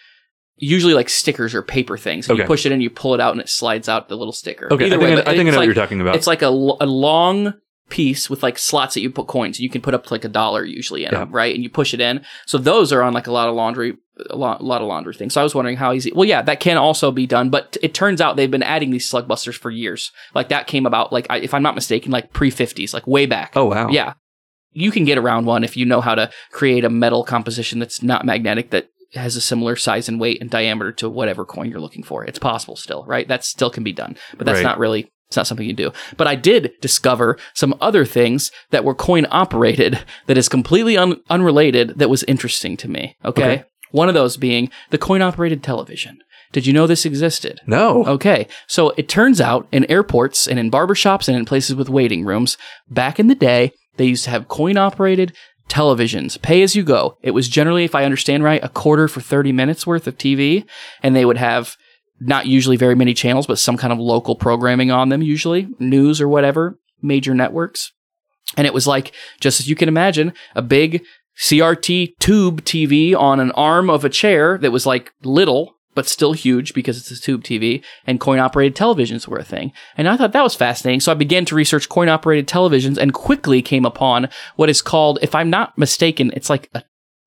usually 0.60 0.94
like 0.94 1.08
stickers 1.08 1.54
or 1.54 1.62
paper 1.62 1.96
things. 1.96 2.28
And 2.28 2.38
You 2.38 2.44
push 2.44 2.66
it 2.66 2.72
in, 2.72 2.80
you 2.80 2.90
pull 2.90 3.14
it 3.14 3.20
out, 3.20 3.32
and 3.32 3.40
it 3.40 3.48
slides 3.48 3.88
out 3.88 4.08
the 4.08 4.16
little 4.16 4.32
sticker. 4.32 4.72
Okay, 4.72 4.86
Either 4.86 4.96
I 4.96 4.98
think, 4.98 5.02
way, 5.02 5.24
I, 5.24 5.32
I, 5.32 5.36
think 5.36 5.48
I 5.48 5.50
know 5.52 5.58
what 5.58 5.64
you're 5.66 5.74
talking 5.74 6.00
about. 6.00 6.14
It's 6.16 6.26
like 6.26 6.42
a, 6.42 6.46
a 6.48 6.86
long 6.86 7.54
piece 7.88 8.30
with 8.30 8.42
like 8.42 8.56
slots 8.58 8.94
that 8.94 9.00
you 9.00 9.10
put 9.10 9.26
coins. 9.26 9.58
You 9.58 9.68
can 9.68 9.80
put 9.82 9.94
up 9.94 10.06
to 10.06 10.14
like 10.14 10.24
a 10.24 10.28
dollar 10.28 10.64
usually 10.64 11.04
in 11.04 11.12
Yeah. 11.12 11.20
them, 11.20 11.32
right? 11.32 11.52
And 11.52 11.64
you 11.64 11.68
push 11.70 11.92
it 11.92 12.00
in. 12.00 12.24
So 12.46 12.56
those 12.56 12.92
are 12.92 13.02
on 13.02 13.12
like 13.12 13.26
a 13.26 13.32
lot 13.32 13.48
of 13.48 13.56
laundry, 13.56 13.96
a 14.28 14.36
lot, 14.36 14.60
a 14.60 14.64
lot 14.64 14.80
of 14.80 14.86
laundry 14.86 15.14
things. 15.14 15.34
So 15.34 15.40
I 15.40 15.44
was 15.44 15.54
wondering 15.56 15.76
how 15.76 15.92
easy. 15.92 16.12
Well, 16.14 16.24
yeah, 16.28 16.40
that 16.42 16.60
can 16.60 16.76
also 16.76 17.10
be 17.10 17.26
done, 17.26 17.50
but 17.50 17.76
it 17.82 17.92
turns 17.92 18.20
out 18.20 18.36
they've 18.36 18.50
been 18.50 18.62
adding 18.62 18.90
these 18.90 19.08
slug 19.08 19.26
busters 19.26 19.56
for 19.56 19.70
years. 19.70 20.12
Like 20.34 20.50
that 20.50 20.68
came 20.68 20.86
about, 20.86 21.12
like 21.12 21.26
I, 21.30 21.38
if 21.38 21.52
I'm 21.52 21.62
not 21.62 21.74
mistaken, 21.74 22.12
like 22.12 22.32
pre 22.32 22.50
50s, 22.50 22.94
like 22.94 23.06
way 23.08 23.26
back. 23.26 23.52
oh 23.56 23.64
wow. 23.64 23.88
Yeah. 23.88 24.12
You 24.72 24.92
can 24.92 25.04
get 25.04 25.18
around 25.18 25.46
one 25.46 25.64
if 25.64 25.76
you 25.76 25.84
know 25.84 26.00
how 26.00 26.14
to 26.14 26.30
create 26.52 26.84
a 26.84 26.90
metal 26.90 27.24
composition 27.24 27.80
that's 27.80 28.04
not 28.04 28.24
magnetic 28.24 28.70
that 28.70 28.88
has 29.14 29.36
a 29.36 29.40
similar 29.40 29.76
size 29.76 30.08
and 30.08 30.20
weight 30.20 30.40
and 30.40 30.50
diameter 30.50 30.92
to 30.92 31.08
whatever 31.08 31.44
coin 31.44 31.70
you're 31.70 31.80
looking 31.80 32.02
for. 32.02 32.24
It's 32.24 32.38
possible 32.38 32.76
still, 32.76 33.04
right? 33.06 33.26
That 33.28 33.44
still 33.44 33.70
can 33.70 33.82
be 33.84 33.92
done, 33.92 34.16
but 34.36 34.46
that's 34.46 34.56
Right. 34.58 34.64
not 34.64 34.78
really 34.78 35.10
it's 35.28 35.36
not 35.36 35.46
something 35.46 35.66
you 35.66 35.72
do. 35.72 35.92
But 36.16 36.26
I 36.26 36.34
did 36.34 36.72
discover 36.80 37.38
some 37.54 37.76
other 37.80 38.04
things 38.04 38.50
that 38.70 38.82
were 38.82 38.96
coin 38.96 39.28
operated 39.30 40.00
that 40.26 40.36
is 40.36 40.48
completely 40.48 40.96
un- 40.98 41.20
unrelated 41.30 42.00
that 42.00 42.10
was 42.10 42.24
interesting 42.24 42.76
to 42.78 42.88
me. 42.88 43.14
Okay? 43.24 43.42
Okay. 43.44 43.64
One 43.92 44.08
of 44.08 44.14
those 44.14 44.36
being 44.36 44.70
the 44.90 44.98
coin 44.98 45.22
operated 45.22 45.62
television. 45.62 46.18
Did 46.52 46.66
you 46.66 46.72
know 46.72 46.88
this 46.88 47.06
existed? 47.06 47.60
No. 47.64 48.04
Okay, 48.06 48.48
so 48.66 48.90
it 48.96 49.08
turns 49.08 49.40
out 49.40 49.68
in 49.70 49.88
airports 49.88 50.48
and 50.48 50.58
in 50.58 50.68
barbershops 50.68 51.28
and 51.28 51.36
in 51.36 51.44
places 51.44 51.76
with 51.76 51.88
waiting 51.88 52.24
rooms, 52.24 52.58
back 52.88 53.20
in 53.20 53.28
the 53.28 53.36
day, 53.36 53.70
they 53.98 54.06
used 54.06 54.24
to 54.24 54.30
have 54.30 54.48
coin 54.48 54.76
operated 54.76 55.32
televisions, 55.70 56.40
pay 56.42 56.62
as 56.62 56.76
you 56.76 56.82
go. 56.82 57.16
It 57.22 57.30
was 57.30 57.48
generally, 57.48 57.84
if 57.84 57.94
I 57.94 58.04
understand 58.04 58.44
right, 58.44 58.62
a 58.62 58.68
quarter 58.68 59.08
for 59.08 59.20
30 59.20 59.52
minutes 59.52 59.86
worth 59.86 60.06
of 60.06 60.18
TV, 60.18 60.66
and 61.02 61.16
they 61.16 61.24
would 61.24 61.38
have 61.38 61.76
not 62.20 62.46
usually 62.46 62.76
very 62.76 62.94
many 62.94 63.14
channels, 63.14 63.46
but 63.46 63.58
some 63.58 63.78
kind 63.78 63.92
of 63.92 63.98
local 63.98 64.36
programming 64.36 64.90
on 64.90 65.08
them, 65.08 65.22
usually 65.22 65.68
news 65.78 66.20
or 66.20 66.28
whatever, 66.28 66.78
major 67.00 67.34
networks. 67.34 67.92
And 68.56 68.66
it 68.66 68.74
was 68.74 68.86
like, 68.86 69.12
just 69.40 69.60
as 69.60 69.68
you 69.68 69.76
can 69.76 69.88
imagine, 69.88 70.34
a 70.54 70.60
big 70.60 71.02
CRT 71.38 72.18
tube 72.18 72.62
TV 72.62 73.16
on 73.16 73.40
an 73.40 73.52
arm 73.52 73.88
of 73.88 74.04
a 74.04 74.10
chair 74.10 74.58
that 74.58 74.72
was 74.72 74.84
like 74.84 75.12
little, 75.22 75.76
but 76.00 76.08
still 76.08 76.32
huge 76.32 76.72
because 76.72 76.96
it's 76.96 77.10
a 77.10 77.20
tube 77.20 77.44
TV, 77.44 77.84
and 78.06 78.18
coin 78.18 78.38
operated 78.38 78.74
televisions 78.74 79.28
were 79.28 79.36
a 79.36 79.44
thing. 79.44 79.70
And 79.98 80.08
I 80.08 80.16
thought 80.16 80.32
that 80.32 80.42
was 80.42 80.54
fascinating. 80.54 81.00
So 81.00 81.12
I 81.12 81.14
began 81.14 81.44
to 81.44 81.54
research 81.54 81.90
coin 81.90 82.08
operated 82.08 82.48
televisions 82.48 82.96
and 82.96 83.12
quickly 83.12 83.60
came 83.60 83.84
upon 83.84 84.30
what 84.56 84.70
is 84.70 84.80
called, 84.80 85.18
if 85.20 85.34
I'm 85.34 85.50
not 85.50 85.76
mistaken, 85.76 86.30
it's 86.34 86.48
like 86.48 86.70
a 86.74 86.84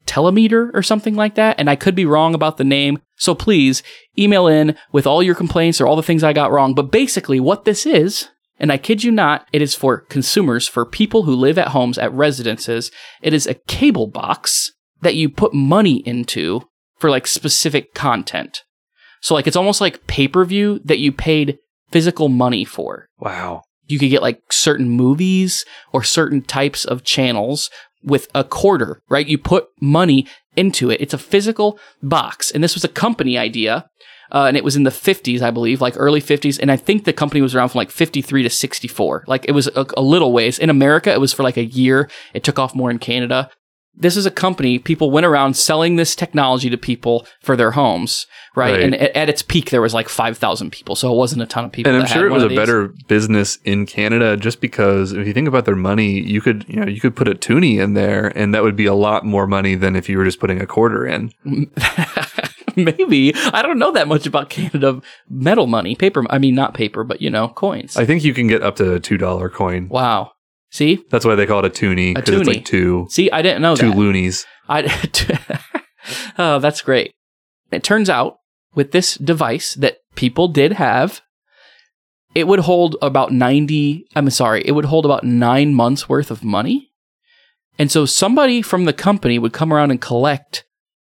telemeter 0.08 0.72
or 0.74 0.82
something 0.82 1.14
like 1.14 1.36
that. 1.36 1.60
And 1.60 1.70
I 1.70 1.76
could 1.76 1.94
be 1.94 2.04
wrong 2.04 2.34
about 2.34 2.58
the 2.58 2.64
name. 2.64 2.98
So 3.16 3.36
please 3.36 3.84
email 4.18 4.48
in 4.48 4.76
with 4.92 5.06
all 5.06 5.22
your 5.22 5.36
complaints 5.36 5.80
or 5.80 5.86
all 5.86 5.96
the 5.96 6.02
things 6.02 6.24
I 6.24 6.34
got 6.34 6.52
wrong. 6.52 6.74
But 6.74 6.90
basically, 6.90 7.40
what 7.40 7.66
this 7.66 7.86
is, 7.86 8.30
and 8.60 8.72
I 8.72 8.78
kid 8.80 9.04
you 9.04 9.12
not, 9.12 9.48
it 9.54 9.62
is 9.62 9.76
for 9.76 10.00
consumers, 10.00 10.68
for 10.68 10.84
people 10.84 11.24
who 11.24 11.36
live 11.36 11.60
at 11.60 11.68
homes, 11.68 12.00
at 12.00 12.12
residences. 12.12 12.90
It 13.22 13.34
is 13.34 13.46
a 13.46 13.54
cable 13.54 14.08
box 14.08 14.72
that 15.02 15.14
you 15.14 15.30
put 15.30 15.54
money 15.54 15.98
into 16.08 16.68
for 17.04 17.10
like 17.10 17.28
specific 17.28 17.94
content. 17.94 18.64
So, 19.20 19.34
like, 19.34 19.46
it's 19.46 19.58
almost 19.58 19.82
like 19.82 20.08
pay 20.08 20.30
per 20.30 20.46
view 20.46 20.80
that 20.86 21.00
you 21.00 21.12
paid 21.12 21.58
physical 21.92 22.30
money 22.30 22.64
for 22.64 23.10
Wow. 23.20 23.64
you 23.90 24.00
could 24.00 24.10
get 24.10 24.22
like 24.22 24.40
certain 24.54 24.90
movies 24.90 25.66
or 25.92 26.02
certain 26.02 26.42
types 26.42 26.86
of 26.86 27.04
channels 27.04 27.70
with 28.06 28.30
a 28.34 28.46
quarter, 28.46 29.02
right? 29.10 29.28
You 29.28 29.38
put 29.38 29.68
money 29.82 30.26
into 30.56 30.90
it. 30.90 31.02
It's 31.02 31.14
a 31.14 31.18
physical 31.18 31.78
box. 32.02 32.52
And 32.52 32.64
this 32.64 32.74
was 32.74 32.86
a 32.86 32.88
company 33.04 33.38
idea. 33.38 33.86
Uh, 34.32 34.46
and 34.48 34.56
it 34.56 34.64
was 34.64 34.78
in 34.78 34.84
the 34.84 34.90
50s, 34.90 35.42
I 35.42 35.52
believe, 35.52 35.82
like 35.82 35.96
early 35.98 36.22
50s. 36.22 36.58
And 36.62 36.72
I 36.72 36.78
think 36.78 37.04
the 37.04 37.12
company 37.12 37.42
was 37.42 37.54
around 37.54 37.68
from 37.70 37.80
like 37.80 37.92
53 37.92 38.44
to 38.44 38.50
64. 38.50 39.26
Like 39.28 39.44
it 39.50 39.52
was 39.52 39.68
a, 39.68 39.86
a 39.98 40.02
little 40.02 40.32
ways. 40.32 40.58
In 40.58 40.70
America, 40.70 41.12
it 41.12 41.20
was 41.20 41.34
for 41.34 41.44
like 41.44 41.58
a 41.58 41.66
year. 41.66 42.10
It 42.34 42.46
took 42.46 42.58
off 42.60 42.74
more 42.74 42.90
in 42.90 42.98
Canada. 42.98 43.50
This 43.96 44.18
is 44.18 44.26
a 44.26 44.32
company, 44.32 44.80
people 44.80 45.12
went 45.12 45.26
around 45.26 45.56
selling 45.56 45.98
this 45.98 46.16
technology 46.16 46.70
to 46.70 46.78
people 46.78 47.28
for 47.42 47.56
their 47.56 47.72
homes, 47.72 48.26
right? 48.56 48.74
Right. 48.74 48.84
And 48.84 48.96
at, 48.96 49.16
at 49.16 49.30
its 49.30 49.42
peak, 49.42 49.70
there 49.70 49.82
was 49.82 49.94
like 49.94 50.10
5,000 50.10 50.72
people. 50.72 50.96
So 50.96 51.14
it 51.14 51.16
wasn't 51.16 51.44
a 51.44 51.46
ton 51.46 51.66
of 51.66 51.72
people. 51.72 51.94
And 51.94 52.02
I'm 52.02 52.08
sure 52.08 52.26
it 52.26 52.32
was 52.32 52.44
a 52.44 52.50
better 52.50 52.88
business 53.08 53.58
in 53.64 53.86
Canada 53.86 54.36
just 54.36 54.62
because 54.62 55.12
if 55.12 55.28
you 55.28 55.34
think 55.34 55.48
about 55.48 55.66
their 55.66 55.76
money, 55.76 56.20
you 56.20 56.42
could, 56.42 56.66
you 56.68 56.80
know, 56.80 56.88
you 56.88 57.00
could 57.00 57.16
put 57.16 57.28
a 57.28 57.36
toonie 57.36 57.78
in 57.80 57.94
there 57.94 58.28
and 58.36 58.54
that 58.54 58.64
would 58.64 58.76
be 58.76 58.86
a 58.86 58.96
lot 58.96 59.26
more 59.26 59.46
money 59.48 59.76
than 59.76 59.96
if 59.96 60.10
you 60.10 60.18
were 60.18 60.26
just 60.26 60.40
putting 60.40 60.60
a 60.62 60.66
quarter 60.66 61.06
in. 61.06 61.32
Maybe 62.76 63.34
I 63.36 63.62
don't 63.62 63.78
know 63.78 63.92
that 63.92 64.08
much 64.08 64.26
about 64.26 64.50
Canada 64.50 65.02
metal 65.30 65.68
money, 65.68 65.96
paper. 65.96 66.24
I 66.30 66.40
mean, 66.40 66.56
not 66.56 66.74
paper, 66.74 67.04
but 67.04 67.22
you 67.22 67.30
know, 67.30 67.50
coins. 67.50 67.96
I 67.98 68.06
think 68.06 68.24
you 68.24 68.34
can 68.34 68.48
get 68.48 68.64
up 68.64 68.76
to 68.78 68.96
a 68.96 69.00
two 69.00 69.18
dollar 69.18 69.50
coin. 69.50 69.88
wow. 69.90 70.33
See, 70.74 71.06
That's 71.12 71.24
why 71.24 71.36
they 71.36 71.46
call 71.46 71.60
it 71.60 71.66
a 71.66 71.70
toonie 71.70 72.14
A 72.14 72.14
because 72.16 72.40
it's 72.40 72.48
like 72.48 72.66
two 72.66 73.06
see, 73.12 73.30
I 73.30 73.44
didn't 73.44 73.62
know 73.62 73.76
two 73.76 73.90
that. 73.92 73.96
loonies. 73.98 74.44
I 74.68 74.80
oh, 76.40 76.58
that's 76.58 76.82
great. 76.82 77.14
It 77.72 77.84
turns 77.84 78.10
out 78.10 78.38
with 78.74 78.92
this 78.92 79.14
device 79.16 79.76
that 79.76 79.98
people 80.16 80.48
did 80.48 80.74
have, 80.74 81.22
it 82.34 82.48
would 82.48 82.62
hold 82.62 82.96
about 83.04 83.32
90, 83.32 84.08
I'm 84.16 84.28
sorry, 84.32 84.64
it 84.66 84.72
would 84.72 84.86
hold 84.86 85.06
about 85.06 85.24
nine 85.24 85.76
months 85.76 86.10
worth 86.10 86.32
of 86.32 86.44
money. 86.44 86.90
And 87.78 87.92
so 87.92 88.06
somebody 88.08 88.64
from 88.64 88.86
the 88.86 88.94
company 88.94 89.38
would 89.38 89.54
come 89.54 89.72
around 89.72 89.92
and 89.92 90.02
collect 90.02 90.66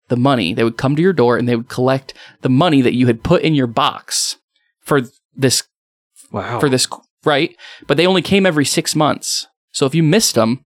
the 0.08 0.16
money. 0.18 0.52
They 0.52 0.64
would 0.64 0.76
come 0.76 0.94
to 0.94 1.00
your 1.02 1.14
door 1.14 1.38
and 1.38 1.48
they 1.48 1.56
would 1.56 1.68
collect 1.70 2.12
the 2.42 2.50
money 2.50 2.82
that 2.82 2.94
you 2.94 3.06
had 3.06 3.22
put 3.24 3.40
in 3.40 3.54
your 3.54 3.66
box 3.66 4.36
for 4.80 5.00
this 5.34 5.62
Wow. 6.30 6.58
for 6.60 6.68
this 6.68 6.86
right 7.24 7.54
but 7.86 7.96
they 7.96 8.06
only 8.06 8.20
came 8.22 8.44
every 8.44 8.64
six 8.64 8.96
months 8.96 9.46
so 9.74 9.84
if 9.84 9.94
you 9.94 10.02
missed 10.02 10.34
them 10.34 10.64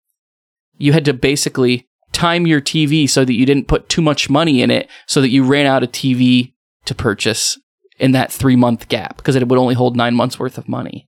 you 0.79 0.93
had 0.93 1.05
to 1.05 1.13
basically 1.13 1.87
time 2.13 2.47
your 2.47 2.61
tv 2.61 3.09
so 3.09 3.25
that 3.25 3.35
you 3.35 3.45
didn't 3.45 3.69
put 3.69 3.89
too 3.89 4.01
much 4.01 4.31
money 4.31 4.63
in 4.63 4.71
it 4.71 4.89
so 5.07 5.21
that 5.21 5.29
you 5.29 5.45
ran 5.45 5.67
out 5.67 5.83
of 5.83 5.93
tv 5.93 6.53
to 6.87 6.95
purchase 6.95 7.59
in 7.99 8.13
that 8.13 8.33
three 8.33 8.57
month 8.57 8.89
gap 8.89 9.17
because 9.19 9.37
it 9.37 9.47
would 9.47 9.59
only 9.59 9.75
hold 9.75 9.97
nine 9.97 10.15
months 10.15 10.39
worth 10.39 10.57
of 10.57 10.69
money 10.69 11.07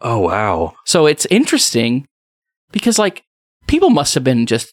oh 0.00 0.18
wow. 0.18 0.74
so 0.84 1.06
it's 1.06 1.26
interesting 1.26 2.06
because 2.72 2.98
like 2.98 3.24
people 3.66 3.90
must 3.90 4.14
have 4.14 4.24
been 4.24 4.46
just 4.46 4.72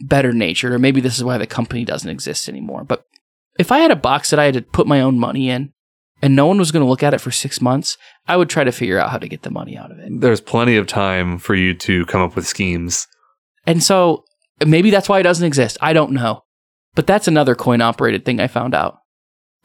better 0.00 0.32
natured 0.32 0.72
or 0.72 0.78
maybe 0.78 1.00
this 1.00 1.16
is 1.16 1.24
why 1.24 1.38
the 1.38 1.46
company 1.46 1.84
doesn't 1.84 2.10
exist 2.10 2.48
anymore 2.48 2.84
but 2.84 3.04
if 3.58 3.72
i 3.72 3.78
had 3.78 3.90
a 3.90 3.96
box 3.96 4.30
that 4.30 4.38
i 4.38 4.44
had 4.44 4.54
to 4.54 4.62
put 4.62 4.86
my 4.86 5.00
own 5.00 5.18
money 5.18 5.50
in 5.50 5.72
and 6.22 6.34
no 6.34 6.46
one 6.46 6.58
was 6.58 6.72
going 6.72 6.84
to 6.84 6.88
look 6.88 7.02
at 7.02 7.14
it 7.14 7.20
for 7.20 7.30
six 7.30 7.60
months 7.60 7.96
i 8.26 8.36
would 8.36 8.48
try 8.50 8.64
to 8.64 8.72
figure 8.72 8.98
out 8.98 9.10
how 9.10 9.18
to 9.18 9.28
get 9.28 9.42
the 9.42 9.50
money 9.50 9.76
out 9.76 9.90
of 9.92 9.98
it 9.98 10.08
There's 10.20 10.40
plenty 10.40 10.76
of 10.76 10.86
time 10.86 11.38
for 11.38 11.54
you 11.54 11.74
to 11.74 12.04
come 12.06 12.20
up 12.22 12.34
with 12.36 12.46
schemes. 12.46 13.06
And 13.66 13.82
so 13.82 14.24
maybe 14.66 14.90
that's 14.90 15.08
why 15.08 15.18
it 15.20 15.24
doesn't 15.24 15.46
exist. 15.46 15.76
I 15.82 15.92
don't 15.92 16.12
know. 16.12 16.42
But 16.94 17.06
that's 17.06 17.28
another 17.28 17.54
coin 17.54 17.80
operated 17.82 18.24
thing 18.24 18.40
I 18.40 18.46
found 18.48 18.74
out. 18.74 18.96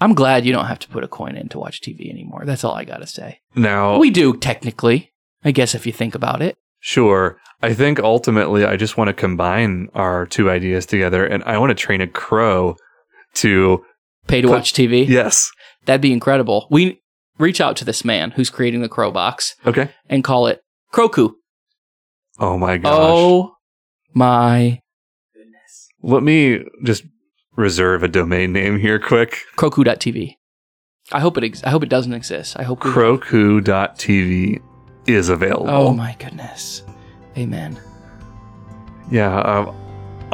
I'm 0.01 0.13
glad 0.13 0.45
you 0.45 0.51
don't 0.51 0.65
have 0.65 0.79
to 0.79 0.89
put 0.89 1.03
a 1.05 1.07
coin 1.07 1.35
in 1.37 1.47
to 1.49 1.59
watch 1.59 1.79
TV 1.81 2.09
anymore. 2.09 2.43
That's 2.45 2.63
all 2.65 2.73
I 2.75 2.83
got 2.83 2.97
to 2.97 3.07
say. 3.07 3.39
Now, 3.55 3.97
We 3.97 4.09
do 4.11 4.35
technically, 4.35 5.13
I 5.45 5.51
guess, 5.51 5.73
if 5.73 5.85
you 5.87 5.93
think 5.93 6.15
about 6.15 6.41
it. 6.41 6.55
sure. 6.81 7.39
I 7.61 7.73
think 7.73 7.99
ultimately 8.01 8.65
I 8.65 8.75
just 8.75 8.97
want 8.97 9.07
to 9.07 9.13
combine 9.13 9.87
our 9.93 10.25
two 10.25 10.49
ideas 10.49 10.85
together 10.85 11.25
and 11.25 11.41
I 11.45 11.57
want 11.57 11.69
to 11.69 11.75
train 11.75 12.01
a 12.01 12.07
crow 12.07 12.75
to 13.35 13.85
Pay 14.27 14.41
to 14.41 14.47
Put- 14.49 14.53
watch 14.53 14.73
TV. 14.73 15.07
yes. 15.07 15.49
That'd 15.85 16.01
be 16.01 16.13
incredible. 16.13 16.67
We 16.69 17.01
reach 17.37 17.59
out 17.61 17.75
to 17.77 17.85
this 17.85 18.05
man 18.05 18.31
who's 18.31 18.49
creating 18.49 18.81
the 18.81 18.89
Crow 18.89 19.11
box 19.11 19.55
Okay. 19.65 19.89
and 20.09 20.23
call 20.23 20.47
it 20.47 20.61
Kroku. 20.93 21.31
Oh 22.39 22.57
my 22.57 22.77
gosh. 22.77 22.91
Oh 22.95 23.55
my 24.13 24.79
goodness. 25.35 25.87
Let 26.01 26.23
me 26.23 26.63
just 26.83 27.03
reserve 27.55 28.03
a 28.03 28.07
domain 28.07 28.51
name 28.53 28.79
here 28.79 28.99
quick. 28.99 29.39
Kroku.tv. 29.57 30.35
I 31.11 31.19
hope 31.19 31.37
it 31.37 31.43
ex- 31.43 31.63
I 31.63 31.69
hope 31.69 31.83
it 31.83 31.89
doesn't 31.89 32.13
exist. 32.13 32.57
I 32.57 32.63
hope 32.63 32.79
Kroku.tv 32.79 34.61
is 35.05 35.29
available. 35.29 35.69
Oh 35.69 35.93
my 35.93 36.15
goodness. 36.17 36.81
Amen. 37.37 37.79
Yeah, 39.11 39.37
um, 39.41 39.75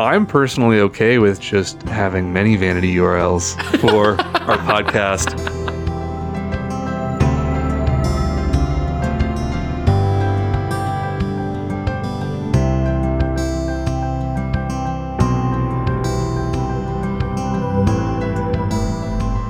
I'm 0.03 0.25
personally 0.25 0.79
okay 0.79 1.17
with 1.17 1.41
just 1.41 1.81
having 1.83 2.31
many 2.31 2.55
vanity 2.55 2.95
URLs 2.95 3.55
for 3.79 4.11
our 4.21 4.57
podcast. 4.59 5.37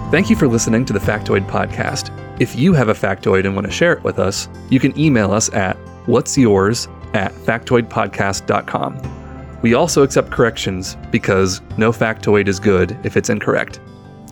Thank 0.10 0.32
you 0.32 0.36
for 0.36 0.48
listening 0.48 0.86
to 0.86 0.94
the 0.94 1.00
Factoid 1.00 1.46
Podcast. 1.46 2.10
If 2.42 2.56
you 2.56 2.74
have 2.74 2.90
a 2.90 2.96
factoid 2.96 3.46
and 3.46 3.54
want 3.54 3.68
to 3.68 3.72
share 3.72 3.94
it 3.94 4.04
with 4.04 4.18
us, 4.18 4.50
you 4.70 4.80
can 4.80 4.98
email 4.98 5.32
us 5.32 5.54
at 5.54 5.78
what's 6.08 6.36
yours 6.36 6.88
at 7.14 7.32
factoidpodcast.com. 7.34 9.18
We 9.62 9.74
also 9.74 10.04
accept 10.04 10.32
corrections 10.32 10.95
because 11.12 11.62
no 11.78 11.91
factoid 11.91 12.48
is 12.48 12.60
good 12.60 12.98
if 13.04 13.17
it's 13.17 13.30
incorrect. 13.30 13.80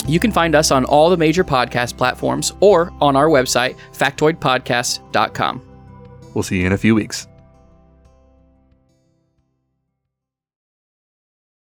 You 0.08 0.20
can 0.20 0.32
find 0.32 0.56
us 0.56 0.72
on 0.72 0.86
all 0.86 1.10
the 1.10 1.18
major 1.18 1.44
podcast 1.44 1.98
platforms 1.98 2.54
or 2.62 2.94
on 3.02 3.16
our 3.16 3.28
website, 3.28 3.76
factoidpodcast.com. 3.94 5.62
We'll 6.34 6.44
see 6.44 6.60
you 6.60 6.66
in 6.66 6.72
a 6.72 6.78
few 6.78 6.96
weeks. 6.96 7.28